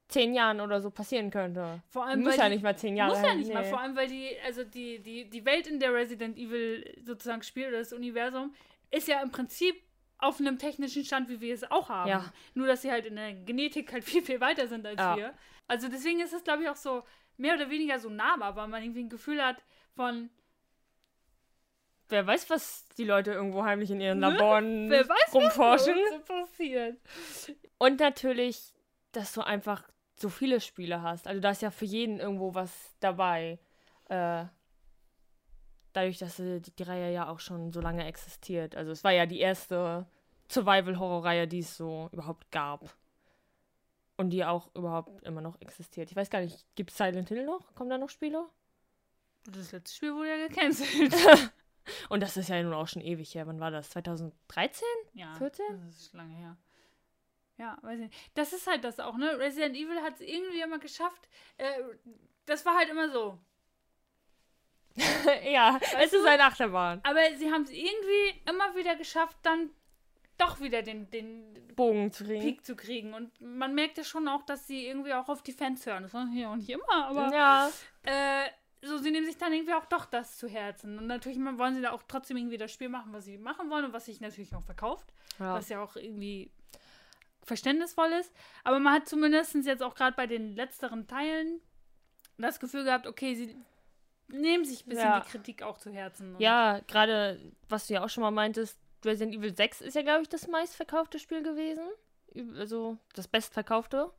[0.08, 1.82] zehn Jahren oder so passieren könnte.
[1.90, 3.68] Vor allem, Muss ja die- nicht mal zehn Jahre Muss ja nicht mal, nee.
[3.70, 7.68] vor allem, weil die, also die, die, die Welt, in der Resident Evil sozusagen spielt,
[7.68, 8.54] oder das Universum,
[8.90, 9.76] ist ja im Prinzip
[10.18, 12.08] auf einem technischen Stand, wie wir es auch haben.
[12.08, 12.32] Ja.
[12.54, 15.16] Nur, dass sie halt in der Genetik halt viel, viel weiter sind als Ja.
[15.16, 15.34] wir.
[15.68, 17.02] Also deswegen ist es, glaube ich, auch so
[17.36, 19.62] mehr oder weniger so nahbar, weil man irgendwie ein Gefühl hat
[19.94, 20.30] von,
[22.10, 24.30] Wer weiß, was die Leute irgendwo heimlich in ihren Ne?
[24.30, 25.94] Laboren wer weiß, rumforschen.
[25.94, 26.96] was so passiert.
[27.76, 28.72] Und natürlich,
[29.12, 29.82] dass du einfach
[30.20, 31.26] so viele Spiele hast.
[31.26, 33.58] Also da ist ja für jeden irgendwo was dabei.
[34.08, 34.44] Äh,
[35.92, 38.76] dadurch, dass äh, die, die Reihe ja auch schon so lange existiert.
[38.76, 40.06] Also es war ja die erste
[40.50, 42.96] Survival-Horror-Reihe, die es so überhaupt gab.
[44.16, 46.10] Und die auch überhaupt immer noch existiert.
[46.10, 47.74] Ich weiß gar nicht, gibt es Silent Hill noch?
[47.74, 48.48] Kommen da noch Spiele?
[49.44, 51.14] Das letzte Spiel wurde ja gecancelt.
[52.08, 53.46] Und das ist ja nun auch schon ewig her.
[53.46, 53.90] Wann war das?
[53.90, 54.84] 2013?
[55.14, 55.64] ja, 14?
[55.86, 56.56] das ist lange her.
[57.58, 58.14] Ja, weiß ich nicht.
[58.34, 59.38] Das ist halt das auch, ne?
[59.38, 61.28] Resident Evil hat es irgendwie immer geschafft.
[61.56, 61.66] Äh,
[62.46, 63.38] das war halt immer so.
[65.44, 67.00] ja, es ist eine Achterbahn.
[67.04, 69.70] Aber sie haben es irgendwie immer wieder geschafft, dann
[70.38, 72.42] doch wieder den, den Bogen zu kriegen.
[72.42, 73.12] Peak zu kriegen.
[73.14, 76.04] Und man merkt ja schon auch, dass sie irgendwie auch auf die Fans hören.
[76.04, 77.70] Das war ja auch nicht immer, aber Ja.
[78.04, 78.48] äh,
[78.80, 80.98] so, sie nehmen sich dann irgendwie auch doch das zu Herzen.
[80.98, 83.86] Und natürlich wollen sie da auch trotzdem irgendwie das Spiel machen, was sie machen wollen
[83.86, 85.12] und was sich natürlich auch verkauft.
[85.40, 85.54] ja.
[85.54, 86.52] Was ja auch irgendwie
[87.48, 88.32] verständnisvoll ist.
[88.64, 91.60] Aber man hat zumindest jetzt auch gerade bei den letzteren Teilen
[92.38, 93.56] das Gefühl gehabt, okay, sie
[94.28, 95.20] nehmen sich ein bisschen Ja.
[95.20, 96.36] die Kritik auch zu Herzen.
[96.38, 100.22] Ja, gerade, was du ja auch schon mal meintest, Resident Evil 6 ist ja, glaube
[100.22, 101.82] ich, das meistverkaufte Spiel gewesen.
[102.56, 104.12] Also das bestverkaufte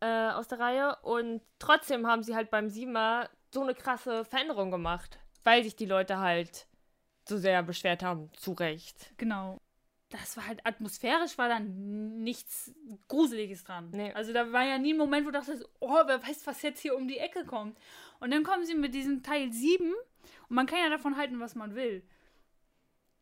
[0.00, 0.96] äh, aus der Reihe.
[1.02, 5.86] Und trotzdem haben sie halt beim 7er so eine krasse Veränderung gemacht, weil sich die
[5.86, 6.66] Leute halt
[7.28, 8.30] so sehr beschwert haben.
[8.34, 9.12] Zu Recht.
[9.16, 9.60] Genau.
[10.20, 12.72] Das war halt atmosphärisch, war dann nichts
[13.08, 13.90] Gruseliges dran.
[13.90, 14.12] Nee.
[14.12, 16.80] Also da war ja nie ein Moment, wo du dachtest, oh, wer weiß, was jetzt
[16.80, 17.76] hier um die Ecke kommt.
[18.20, 19.92] Und dann kommen sie mit diesem Teil 7
[20.48, 22.06] und man kann ja davon halten, was man will.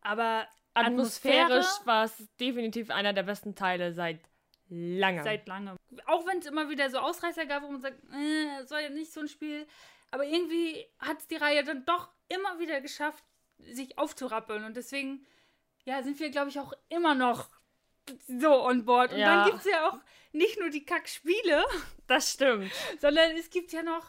[0.01, 4.19] Aber Atmosphärisch Atmosphäre war es definitiv einer der besten Teile seit
[4.69, 5.23] langem.
[5.23, 5.77] seit langem.
[6.05, 8.89] Auch wenn es immer wieder so Ausreißer gab, wo man sagt, äh, es soll ja
[8.89, 9.65] nicht so ein Spiel.
[10.11, 13.23] Aber irgendwie hat es die Reihe dann doch immer wieder geschafft,
[13.57, 14.63] sich aufzurappeln.
[14.63, 15.25] Und deswegen,
[15.85, 17.49] ja, sind wir, glaube ich, auch immer noch
[18.27, 19.11] so on board.
[19.13, 19.35] Und Ja.
[19.43, 19.97] dann gibt es ja auch
[20.31, 21.63] nicht nur die Kack-Spiele,
[22.07, 22.71] das stimmt.
[22.99, 24.05] sondern es gibt ja noch,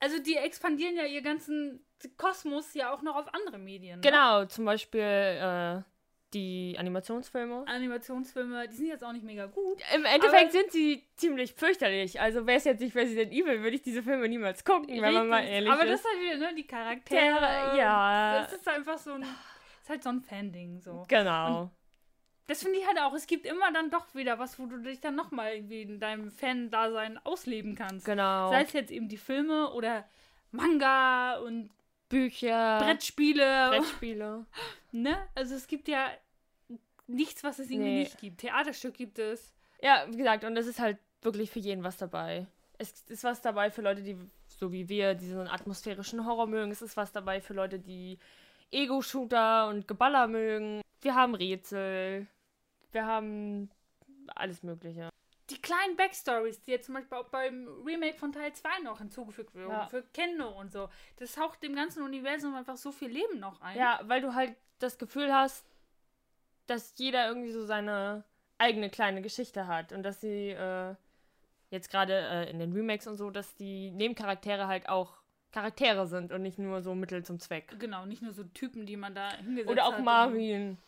[0.00, 1.84] also die expandieren ja ihr ganzen
[2.18, 4.00] Kosmos ja auch noch auf andere Medien.
[4.00, 4.06] Ne?
[4.06, 5.82] Genau, zum Beispiel äh,
[6.34, 7.64] die Animationsfilme.
[7.66, 9.80] Animationsfilme, die sind jetzt auch nicht mega gut.
[9.94, 12.20] Im Endeffekt Aber- sind sie ziemlich fürchterlich.
[12.20, 15.28] Also wäre es jetzt nicht Resident Evil, würde ich diese Filme niemals gucken, wenn man
[15.28, 15.54] mal Richtig.
[15.54, 16.04] ehrlich Aber das ist.
[16.06, 17.78] ist halt wieder, ne, die Charaktere.
[17.78, 18.42] Ja.
[18.42, 19.24] Das ist einfach so ein,
[19.84, 21.04] ist halt so ein Fan-Ding, so.
[21.08, 21.70] Genau.
[22.46, 25.00] Das finde ich halt auch, es gibt immer dann doch wieder was, wo du dich
[25.00, 28.04] dann nochmal irgendwie in deinem Fan-Dasein ausleben kannst.
[28.06, 28.50] Genau.
[28.50, 30.06] Sei es jetzt eben die Filme oder
[30.52, 31.70] Manga und
[32.08, 33.68] Bücher, Brettspiele.
[33.70, 34.46] Brettspiele.
[34.92, 35.16] Ne?
[35.34, 36.08] Also es gibt ja
[37.08, 38.00] nichts, was es irgendwie Nee.
[38.04, 38.38] nicht gibt.
[38.42, 39.52] Theaterstück gibt es.
[39.82, 42.46] Ja, wie gesagt, und es ist halt wirklich für jeden was dabei.
[42.78, 44.16] Es ist was dabei für Leute, die,
[44.46, 46.70] so wie wir, diesen atmosphärischen Horror mögen.
[46.70, 48.18] Es ist was dabei für Leute, die
[48.74, 50.80] Ego-Shooter und Geballer mögen.
[51.00, 52.26] Wir haben Rätsel.
[52.92, 53.70] Wir haben
[54.34, 55.08] alles Mögliche.
[55.50, 59.54] Die kleinen Backstories, die jetzt zum Beispiel auch beim Remake von Teil 2 noch hinzugefügt
[59.54, 59.86] wurden, Ja.
[59.86, 63.76] für Kenno und so, das haucht dem ganzen Universum einfach so viel Leben noch ein.
[63.76, 65.66] Ja, weil du halt das Gefühl hast,
[66.66, 68.24] dass jeder irgendwie so seine
[68.56, 70.94] eigene kleine Geschichte hat und dass sie äh,
[71.68, 75.18] jetzt gerade äh, in den Remakes und so, dass die Nebencharaktere halt auch
[75.54, 77.76] Charaktere sind und nicht nur so Mittel zum Zweck.
[77.78, 79.92] Genau, nicht nur so Typen, die man da hingesetzt Oder hat.
[79.94, 80.78] auch und- Marvin,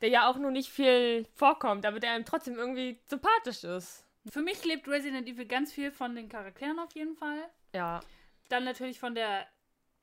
[0.00, 4.04] der ja auch nur nicht viel vorkommt, aber der einem trotzdem irgendwie sympathisch ist.
[4.28, 7.38] Für mich lebt Resident Evil ganz viel von den Charakteren auf jeden Fall.
[7.72, 8.00] Ja,
[8.48, 9.46] Dann natürlich von der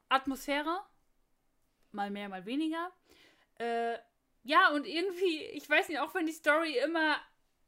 [0.07, 0.79] Atmosphäre.
[1.91, 2.89] Mal mehr, mal weniger.
[3.59, 3.97] Äh,
[4.43, 7.17] ja, und irgendwie, ich weiß nicht, auch wenn die Story immer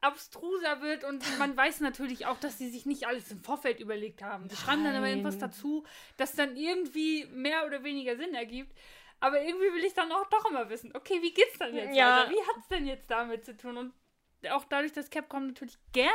[0.02, 4.22] abstruser wird und man weiß natürlich auch, dass sie sich nicht alles im Vorfeld überlegt
[4.22, 4.48] haben.
[4.50, 5.10] Sie schreiben dann Nein.
[5.12, 5.86] irgendwas dazu,
[6.18, 8.76] das dann irgendwie mehr oder weniger Sinn ergibt.
[9.20, 11.94] Aber irgendwie will ich dann auch doch immer wissen, okay, wie geht's denn jetzt?
[11.96, 12.22] Ja.
[12.22, 12.32] weiter?
[12.32, 13.76] Wie hat's denn jetzt damit zu tun?
[13.78, 13.94] Und
[14.50, 16.14] auch dadurch, dass Capcom natürlich gerne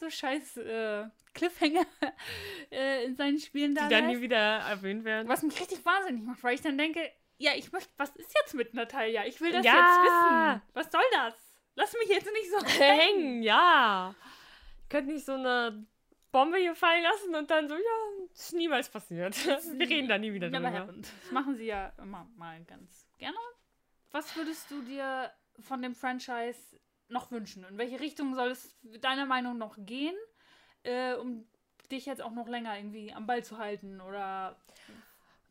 [0.00, 1.84] so scheiß äh, Cliffhanger
[2.70, 5.28] äh, in seinen Spielen da Die dann nie wieder erwähnt werden.
[5.28, 7.00] Was mich richtig wahnsinnig macht, weil ich dann denke,
[7.36, 9.26] ja, ich möchte, was ist jetzt mit Natalia?
[9.26, 9.74] Ich will das Ja.
[9.74, 10.62] jetzt wissen.
[10.72, 11.34] Was soll das?
[11.78, 12.98] Lass mich jetzt nicht so hängen.
[13.00, 14.14] Hängen, ja.
[14.88, 15.86] Könnt nicht so eine
[16.32, 19.36] Bombe hier fallen lassen und dann so, ja, ist niemals passiert.
[19.46, 20.80] Wir reden da nie wieder Never drüber.
[20.80, 21.08] happened.
[21.22, 23.38] Das machen sie ja immer mal ganz gerne.
[24.10, 26.58] Was würdest du dir von dem Franchise
[27.08, 27.64] noch wünschen?
[27.64, 30.16] In welche Richtung soll es deiner Meinung noch gehen,
[30.82, 31.46] äh, um
[31.92, 34.60] dich jetzt auch noch länger irgendwie am Ball zu halten oder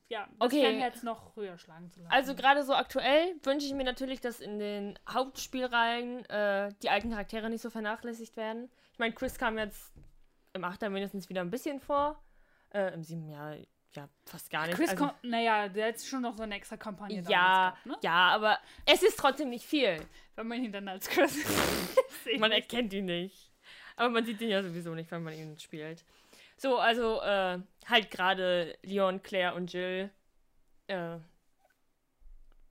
[0.10, 0.64] ja, das Okay.
[0.64, 2.12] Fan jetzt noch höher schlagen zu lassen?
[2.12, 7.10] Also gerade so aktuell wünsche ich mir natürlich, dass in den Hauptspielreihen äh, die alten
[7.10, 8.70] Charaktere nicht so vernachlässigt werden.
[8.94, 9.94] Ich meine, Chris kam jetzt
[10.54, 12.22] im Achter mindestens wieder ein bisschen vor.
[12.74, 13.56] Äh, Im sieben Jahr
[13.94, 14.76] ja fast gar nicht.
[14.76, 17.98] Chris also, kommt, naja, der hat schon noch so eine extra Kampagne ja, gehabt, ne?
[18.02, 20.00] ja, aber es ist trotzdem nicht viel.
[20.36, 21.34] Wenn man ihn dann als Chris
[22.24, 22.40] sieht.
[22.40, 23.52] Man erkennt ihn nicht.
[23.96, 26.06] Aber man sieht ihn ja sowieso nicht, wenn man ihn spielt.
[26.58, 30.10] So, also äh, halt gerade Leon, Claire und Jill
[30.88, 31.18] äh,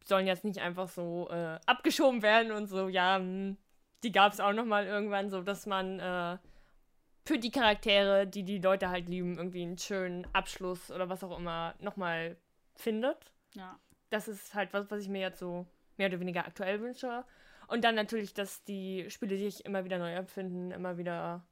[0.05, 3.57] sollen jetzt nicht einfach so äh, abgeschoben werden und so, ja, hm,
[4.03, 6.39] die gab es auch noch mal irgendwann, so dass man äh,
[7.25, 11.37] für die Charaktere, die die Leute halt lieben, irgendwie einen schönen Abschluss oder was auch
[11.37, 12.37] immer noch mal
[12.77, 13.79] findet Ja.
[14.11, 17.25] das ist halt was, was ich mir jetzt so mehr oder weniger aktuell wünsche.
[17.69, 21.45] Und dann natürlich, dass die Spiele sich immer wieder neu empfinden, immer wieder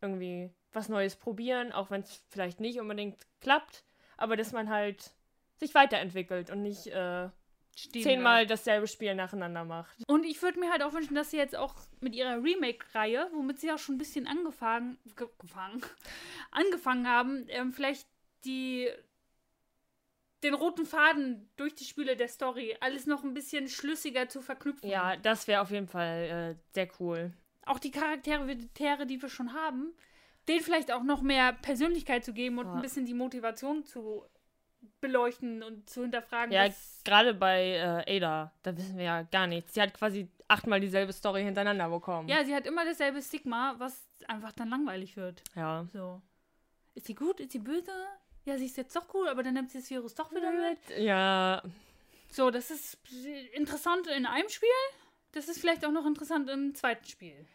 [0.00, 3.84] irgendwie was Neues probieren, auch wenn es vielleicht nicht unbedingt klappt,
[4.16, 5.12] aber dass man halt
[5.58, 7.28] sich weiterentwickelt und nicht äh,
[7.74, 9.96] zehnmal dasselbe Spiel nacheinander macht.
[10.06, 13.60] Und ich würde mir halt auch wünschen, dass sie jetzt auch mit ihrer Remake-Reihe, womit
[13.60, 15.82] sie auch schon ein bisschen angefangen, ge gefangen,
[16.50, 18.06] angefangen haben, ähm, vielleicht
[18.44, 18.88] die
[20.44, 24.88] den roten Faden durch die Spiele der Story alles noch ein bisschen schlüssiger zu verknüpfen.
[24.88, 27.32] Ja, das wäre auf jeden Fall äh, sehr cool.
[27.66, 29.92] Auch die Charaktere, die wir schon haben,
[30.48, 32.74] denen vielleicht auch noch mehr Persönlichkeit zu geben und Ja.
[32.74, 34.24] ein bisschen die Motivation zu
[35.00, 36.52] beleuchten und zu hinterfragen.
[36.52, 36.66] Ja,
[37.04, 39.74] gerade bei äh, Ada, da wissen wir ja gar nichts.
[39.74, 42.28] Sie hat quasi achtmal dieselbe Story hintereinander bekommen.
[42.28, 45.42] ja, sie hat immer dasselbe Stigma, was einfach dann langweilig wird.
[45.54, 45.86] Ja.
[45.92, 46.20] So.
[46.94, 47.38] Ist sie gut?
[47.40, 47.92] Ist sie böse?
[48.44, 50.78] Ja, sie ist jetzt doch cool, aber dann nimmt sie das Virus doch wieder mit.
[50.98, 51.62] Ja,
[52.30, 52.98] So, das ist
[53.52, 54.68] interessant in einem Spiel.
[55.32, 57.46] Das ist vielleicht auch noch interessant im zweiten Spiel.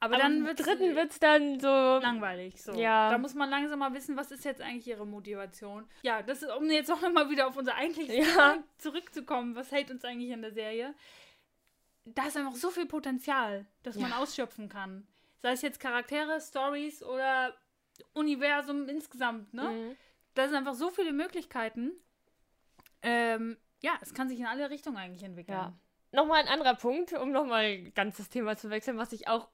[0.00, 1.66] Aber, dann wird dritten wird es dann so.
[1.66, 2.62] langweilig.
[2.62, 2.72] So.
[2.74, 3.10] Ja.
[3.10, 5.88] Da muss man langsam mal wissen, was ist jetzt eigentlich ihre Motivation.
[6.02, 8.58] Ja, das ist, um jetzt auch nochmal wieder auf unser eigentliches Ja.
[8.78, 9.56] Zurückzukommen.
[9.56, 10.94] Was hält uns eigentlich in der Serie?
[12.04, 14.18] Da ist einfach so viel Potenzial, das man Ja.
[14.18, 15.06] ausschöpfen kann.
[15.40, 17.54] Sei es jetzt Charaktere, Stories oder
[18.12, 19.64] Universum insgesamt, ne?
[19.64, 19.96] Mhm.
[20.34, 21.90] Da sind einfach so viele Möglichkeiten.
[23.02, 25.58] Ähm, ja, es kann sich in alle Richtungen eigentlich entwickeln.
[25.58, 25.72] Ja.
[26.12, 29.48] Nochmal ein anderer Punkt, um nochmal ganz das Thema zu wechseln, was ich auch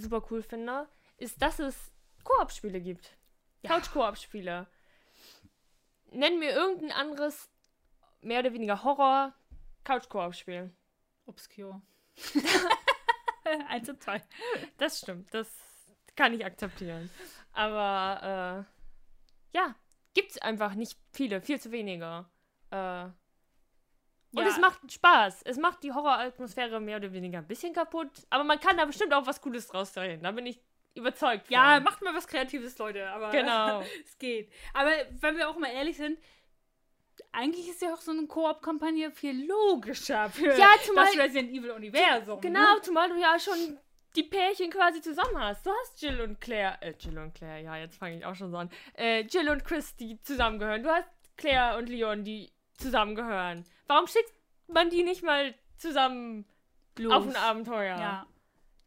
[0.00, 1.92] super cool finde, ist, dass es
[2.24, 3.16] Koop-Spiele gibt.
[3.62, 3.70] Ja.
[3.70, 4.66] Couch-Koop-Spiele.
[6.10, 7.48] Nenn mir irgendein anderes,
[8.20, 10.72] mehr oder weniger Horror-Couch-Koop-Spiel.
[11.26, 11.82] Obscure.
[13.68, 14.22] Eins und zwei.
[14.78, 15.48] Das stimmt, das
[16.16, 17.10] kann ich akzeptieren.
[17.52, 18.66] Aber
[19.52, 19.74] äh, ja,
[20.14, 22.26] gibt's einfach nicht viele, viel zu wenige.
[22.70, 23.08] Äh,
[24.34, 24.48] und Ja.
[24.48, 25.42] es macht Spaß.
[25.44, 28.10] Es macht die Horroratmosphäre mehr oder weniger ein bisschen kaputt.
[28.30, 30.22] Aber man kann da bestimmt auch was Cooles draus drehen.
[30.22, 30.60] Da bin ich
[30.94, 31.46] überzeugt.
[31.46, 31.54] Von.
[31.54, 33.08] Ja, macht mal was Kreatives, Leute.
[33.10, 33.80] Aber Genau.
[34.04, 34.50] es geht.
[34.74, 36.18] Aber wenn wir auch mal ehrlich sind,
[37.32, 42.40] eigentlich ist ja auch so eine Koop-Kampagne viel logischer für Ja, zumal- das Resident Evil-Universum.
[42.40, 42.80] Genau, Ne?
[42.82, 43.78] zumal du ja schon
[44.14, 45.64] die Pärchen quasi zusammen hast.
[45.66, 48.50] Du hast Jill und Claire, äh, Jill und Claire, ja, jetzt fange ich auch schon
[48.50, 48.70] so an.
[48.94, 50.82] Äh, Jill und Chris, die zusammengehören.
[50.82, 53.64] Du hast Claire und Leon, die zusammengehören.
[53.86, 54.32] Warum schickt
[54.68, 56.44] man die nicht mal zusammen
[56.98, 57.12] Los.
[57.12, 57.96] auf ein Abenteuer?
[57.98, 58.26] Ja,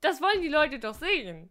[0.02, 1.50] Das wollen die Leute doch sehen.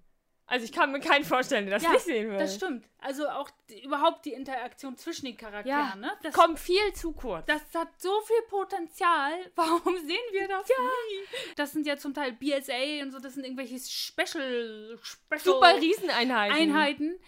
[0.51, 2.39] Also ich kann mir keinen vorstellen, der das Ja, nicht sehen will.
[2.39, 2.89] das stimmt.
[3.01, 5.67] Also auch die, überhaupt die Interaktion zwischen den Charakteren.
[5.79, 6.11] Ja, ne?
[6.23, 7.45] Das, Kommt viel zu kurz.
[7.45, 9.33] das hat so viel Potenzial.
[9.57, 11.55] Warum sehen wir das nie?
[11.57, 16.57] Das sind ja zum Teil BSA und so, das sind irgendwelche Special, Special Super Rieseneinheiten.
[16.57, 17.21] Einheiten.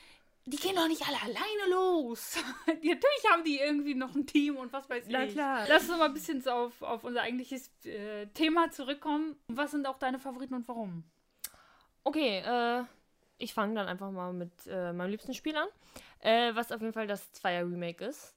[0.50, 2.36] Die gehen doch nicht alle alleine los.
[2.82, 5.32] Die, natürlich haben die irgendwie noch ein Team und was weiß Na ich.
[5.32, 5.64] klar.
[5.68, 9.36] Lass uns mal ein bisschen so auf, auf unser eigentliches äh, Thema zurückkommen.
[9.46, 11.04] Was sind auch deine Favoriten und warum?
[12.02, 12.84] Okay, äh,
[13.38, 15.68] ich fange dann einfach mal mit äh, meinem liebsten Spiel an.
[16.18, 18.34] Äh, was auf jeden Fall das Zweier Remake ist.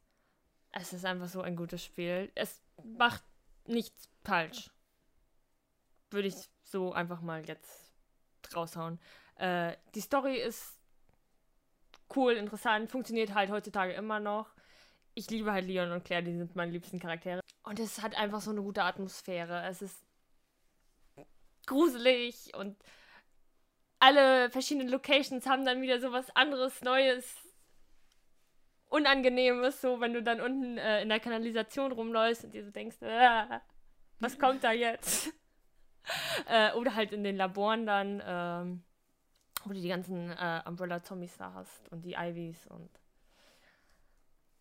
[0.72, 2.32] Es ist einfach so ein gutes Spiel.
[2.36, 3.24] Es macht
[3.66, 4.70] nichts falsch.
[6.12, 7.92] Würde ich so einfach mal jetzt
[8.56, 9.00] raushauen.
[9.38, 10.78] Äh, die Story ist
[12.16, 14.54] cool, interessant, funktioniert halt heutzutage immer noch.
[15.16, 17.40] ich liebe halt Leon und Claire, die sind meine liebsten Charaktere.
[17.64, 19.64] Und es hat einfach so eine gute Atmosphäre.
[19.68, 20.04] Es ist
[21.66, 22.76] gruselig und
[24.00, 27.38] alle verschiedenen Locations haben dann wieder so was anderes, Neues,
[28.90, 32.98] Unangenehmes, so wenn du dann unten äh, in der Kanalisation rumläufst und dir so denkst,
[33.02, 33.60] äh,
[34.20, 35.34] was kommt da jetzt?
[36.48, 38.84] äh, oder halt in den Laboren dann, ähm,
[39.66, 42.90] wo du die ganzen äh, Umbrella-Zombies da hast und die Ivys und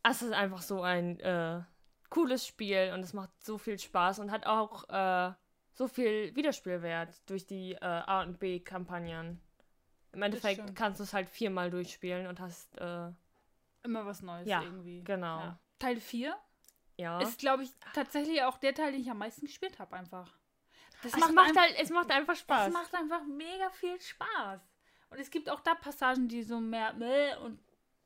[0.03, 1.63] es ist einfach so ein äh,
[2.09, 5.33] cooles Spiel und es macht so viel Spaß und hat auch äh,
[5.75, 9.41] so viel Wiederspielwert durch die äh, A und B-Kampagnen.
[10.13, 13.11] Im Endeffekt kannst du es halt viermal durchspielen und hast äh,
[13.83, 15.03] immer was Neues ja, irgendwie.
[15.05, 15.39] Genau.
[15.39, 15.59] Ja.
[15.79, 16.37] Teil 4
[16.99, 17.21] ja.
[17.21, 20.31] ist, glaube ich, tatsächlich auch der Teil, den ich am meisten gespielt habe, einfach.
[21.03, 22.69] Das es macht, macht halt, es macht einfach Spaß.
[22.69, 24.61] Es macht einfach mega viel Spaß.
[25.13, 27.59] Und es gibt auch da Passagen, die so mehr und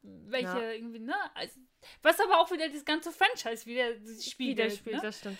[0.02, 0.70] welche ja.
[0.72, 1.14] irgendwie, ne?
[1.34, 1.60] Also,
[2.02, 4.58] was aber auch wieder das ganze Franchise wieder spiegelt.
[4.58, 5.02] Widerspielt, ne?
[5.02, 5.38] das stimmt.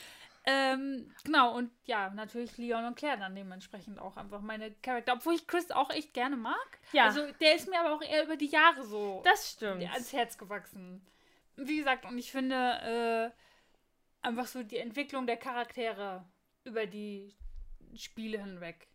[0.48, 5.14] Ähm, genau, und ja, natürlich Leon und Claire dann dementsprechend auch einfach meine Charakter.
[5.14, 6.78] Obwohl ich Chris auch echt gerne mag.
[6.92, 7.06] Ja.
[7.06, 9.82] Also der ist mir aber auch eher über die Jahre so das stimmt.
[9.82, 11.04] ans Herz gewachsen.
[11.56, 16.24] Wie gesagt, und ich finde äh, einfach so die Entwicklung der Charaktere
[16.62, 17.34] über die
[17.96, 18.86] Spiele hinweg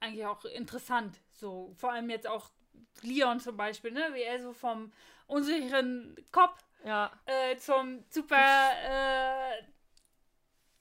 [0.00, 1.18] eigentlich auch interessant.
[1.32, 2.50] So, vor allem jetzt auch
[3.02, 4.10] Leon zum Beispiel, ne?
[4.12, 4.92] Wie er so vom
[5.26, 7.10] unsicheren Kopf ja.
[7.26, 9.62] äh, zum super äh,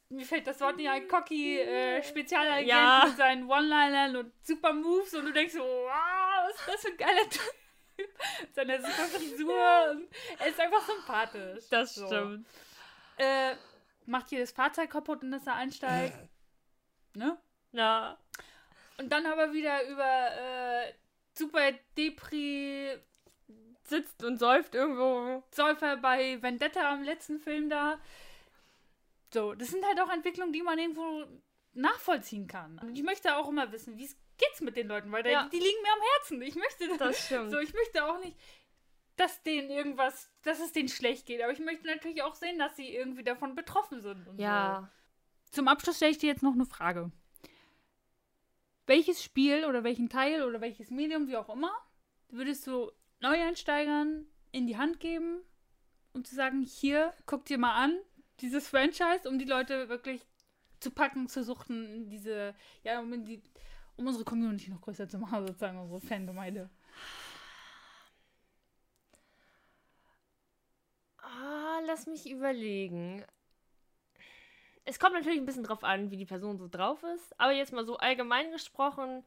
[0.10, 3.04] mir fällt das Wort nicht ein, cocky äh, Spezialagent ja.
[3.06, 6.92] mit seinen One-Linern und super Moves und du denkst so, wow, was ist das für
[6.92, 7.54] ein geiler Typ.
[8.54, 10.08] Seine super Frisur.
[10.40, 11.66] er ist einfach sympathisch.
[11.70, 12.06] Das so.
[12.06, 12.48] stimmt.
[13.18, 13.56] Äh,
[14.06, 16.18] macht hier das Fahrzeug kaputt, in das er einsteigt.
[17.16, 17.38] ne?
[17.72, 18.18] Ja.
[18.98, 20.94] Und dann aber wieder über äh,
[21.34, 22.98] super Depri
[23.84, 25.44] sitzt und säuft irgendwo.
[25.52, 28.00] Säufer bei Vendetta am letzten Film da.
[29.34, 31.26] So, das sind halt auch Entwicklungen, die man irgendwo
[31.74, 32.80] nachvollziehen kann.
[32.80, 35.44] Und ich möchte auch immer wissen, wie es geht's mit den Leuten, weil ja.
[35.44, 36.42] die, die, liegen mir am Herzen.
[36.42, 37.52] Ich möchte das stimmt.
[37.52, 38.38] so, ich möchte auch nicht,
[39.16, 42.76] dass denen irgendwas, dass es denen schlecht geht, aber ich möchte natürlich auch sehen, dass
[42.76, 44.28] sie irgendwie davon betroffen sind.
[44.38, 44.82] ja.
[44.82, 44.98] So.
[45.50, 47.10] Zum Abschluss stelle ich dir jetzt noch eine Frage.
[48.88, 51.72] Welches Spiel oder welchen Teil oder welches Medium, wie auch immer,
[52.30, 55.42] würdest du Neueinsteigern in die Hand geben,
[56.14, 58.00] um zu sagen, hier, guck dir mal an,
[58.40, 60.26] dieses Franchise, um die Leute wirklich
[60.80, 63.42] zu packen, zu suchten, diese, ja, um, die,
[63.98, 66.70] um unsere Community noch größer zu machen, sozusagen, unsere Fangemeinde.
[71.18, 73.26] Ah, lass mich überlegen.
[74.90, 77.74] Es kommt natürlich ein bisschen drauf an, wie die Person so drauf ist, aber jetzt
[77.74, 79.26] mal so allgemein gesprochen,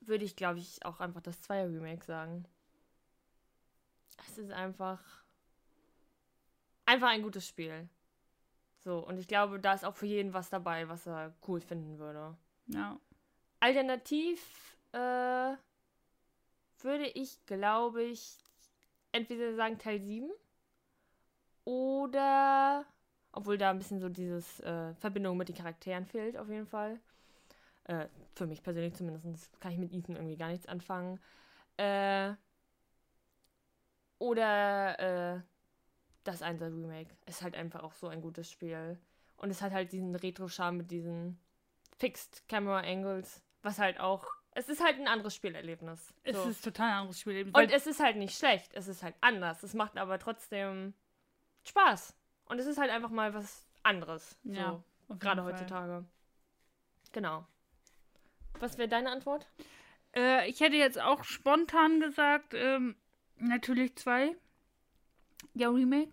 [0.00, 2.44] würde ich, glaube ich, auch einfach das Zweier-Remake sagen.
[4.28, 5.00] Es ist einfach.
[6.86, 7.88] Einfach ein gutes Spiel.
[8.84, 11.98] So, und ich glaube, da ist auch für jeden was dabei, was er cool finden
[11.98, 12.36] würde.
[12.66, 12.98] Ja.
[13.58, 15.56] Alternativ äh,
[16.80, 18.38] würde ich, glaube ich,
[19.10, 20.30] entweder sagen Teil 7
[21.64, 22.86] oder,
[23.32, 27.00] obwohl da ein bisschen so dieses äh, Verbindung mit den Charakteren fehlt, auf jeden Fall.
[27.84, 31.18] Äh, für mich persönlich zumindest kann ich mit Ethan irgendwie gar nichts anfangen.
[31.76, 32.34] Äh,
[34.18, 34.98] oder
[35.36, 35.40] äh,
[36.24, 38.98] das 1 Remake ist halt einfach auch so ein gutes Spiel.
[39.36, 41.40] Und es hat halt diesen Retro-Charme mit diesen
[41.98, 44.26] Fixed Camera Angles, was halt auch.
[44.52, 46.14] Es ist halt ein anderes Spielerlebnis.
[46.22, 46.48] Es so.
[46.48, 47.54] ist total ein anderes Spielerlebnis.
[47.54, 49.62] Und es ist halt nicht schlecht, es ist halt anders.
[49.62, 50.94] Es macht aber trotzdem
[51.64, 52.14] Spaß.
[52.52, 54.36] Und es ist halt einfach mal was anderes.
[54.44, 54.82] Ja.
[55.08, 56.04] So, gerade heutzutage.
[57.12, 57.46] Genau.
[58.60, 59.46] Was wäre deine Antwort?
[60.14, 62.94] Äh, ich hätte jetzt auch spontan gesagt, ähm,
[63.38, 64.36] natürlich zwei.
[65.54, 66.10] Ja, Remake.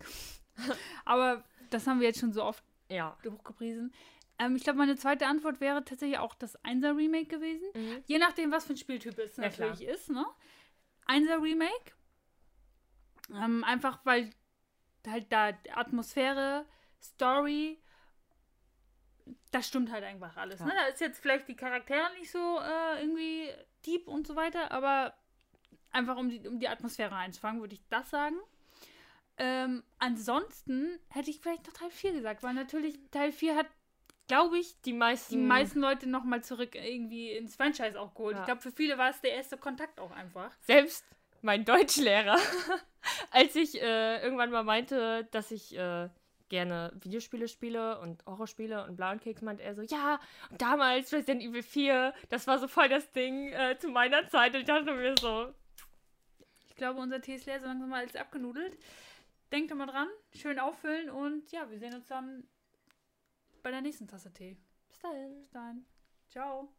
[1.04, 3.18] Aber das haben wir jetzt schon so oft ja.
[3.22, 3.92] hochgepriesen.
[4.38, 7.68] Ähm, ich glaube, meine zweite Antwort wäre tatsächlich auch das 1er Remake gewesen.
[7.74, 8.02] Mhm.
[8.06, 9.94] Je nachdem, was für ein Spieltyp es ja, natürlich klar.
[9.94, 10.08] ist.
[10.08, 10.24] Ne?
[11.06, 11.92] 1er Remake.
[13.28, 14.30] Ähm, einfach weil
[15.06, 16.66] halt da Atmosphäre,
[17.00, 17.78] Story,
[19.50, 20.60] das stimmt halt einfach alles.
[20.60, 20.66] Ja.
[20.66, 20.72] Ne?
[20.76, 23.50] Da ist jetzt vielleicht die Charaktere nicht so äh, irgendwie
[23.86, 25.14] deep und so weiter, aber
[25.92, 28.36] einfach um die, um die Atmosphäre einzufangen, würde ich das sagen.
[29.36, 33.66] Ähm, ansonsten hätte ich vielleicht noch Teil 4 gesagt, weil natürlich Teil 4 hat,
[34.28, 38.36] glaube ich, die meisten, die meisten Leute nochmal zurück irgendwie ins Franchise auch geholt.
[38.36, 38.42] Ja.
[38.42, 40.52] Ich glaube, für viele war es der erste Kontakt auch einfach.
[40.60, 41.04] Selbst
[41.40, 42.36] mein Deutschlehrer,
[43.30, 46.08] als ich äh, irgendwann mal meinte, dass ich äh,
[46.48, 50.20] gerne Videospiele spiele und Horrorspiele und Blau und Keks, meinte er so, ja,
[50.58, 54.52] damals Resident Evil 4, das war so voll das Ding äh, zu meiner Zeit.
[54.54, 55.54] Und ich dachte mir so,
[56.68, 58.76] Ich glaube, unser TSLR so langsam mal ist abgenudelt.
[59.52, 62.44] denkt immer dran, schön auffüllen und ja, wir sehen uns dann
[63.62, 64.56] bei der nächsten Tasse Tee.
[64.88, 65.40] Bis dahin.
[65.40, 65.86] Bis dann.
[66.28, 66.72] Ciao.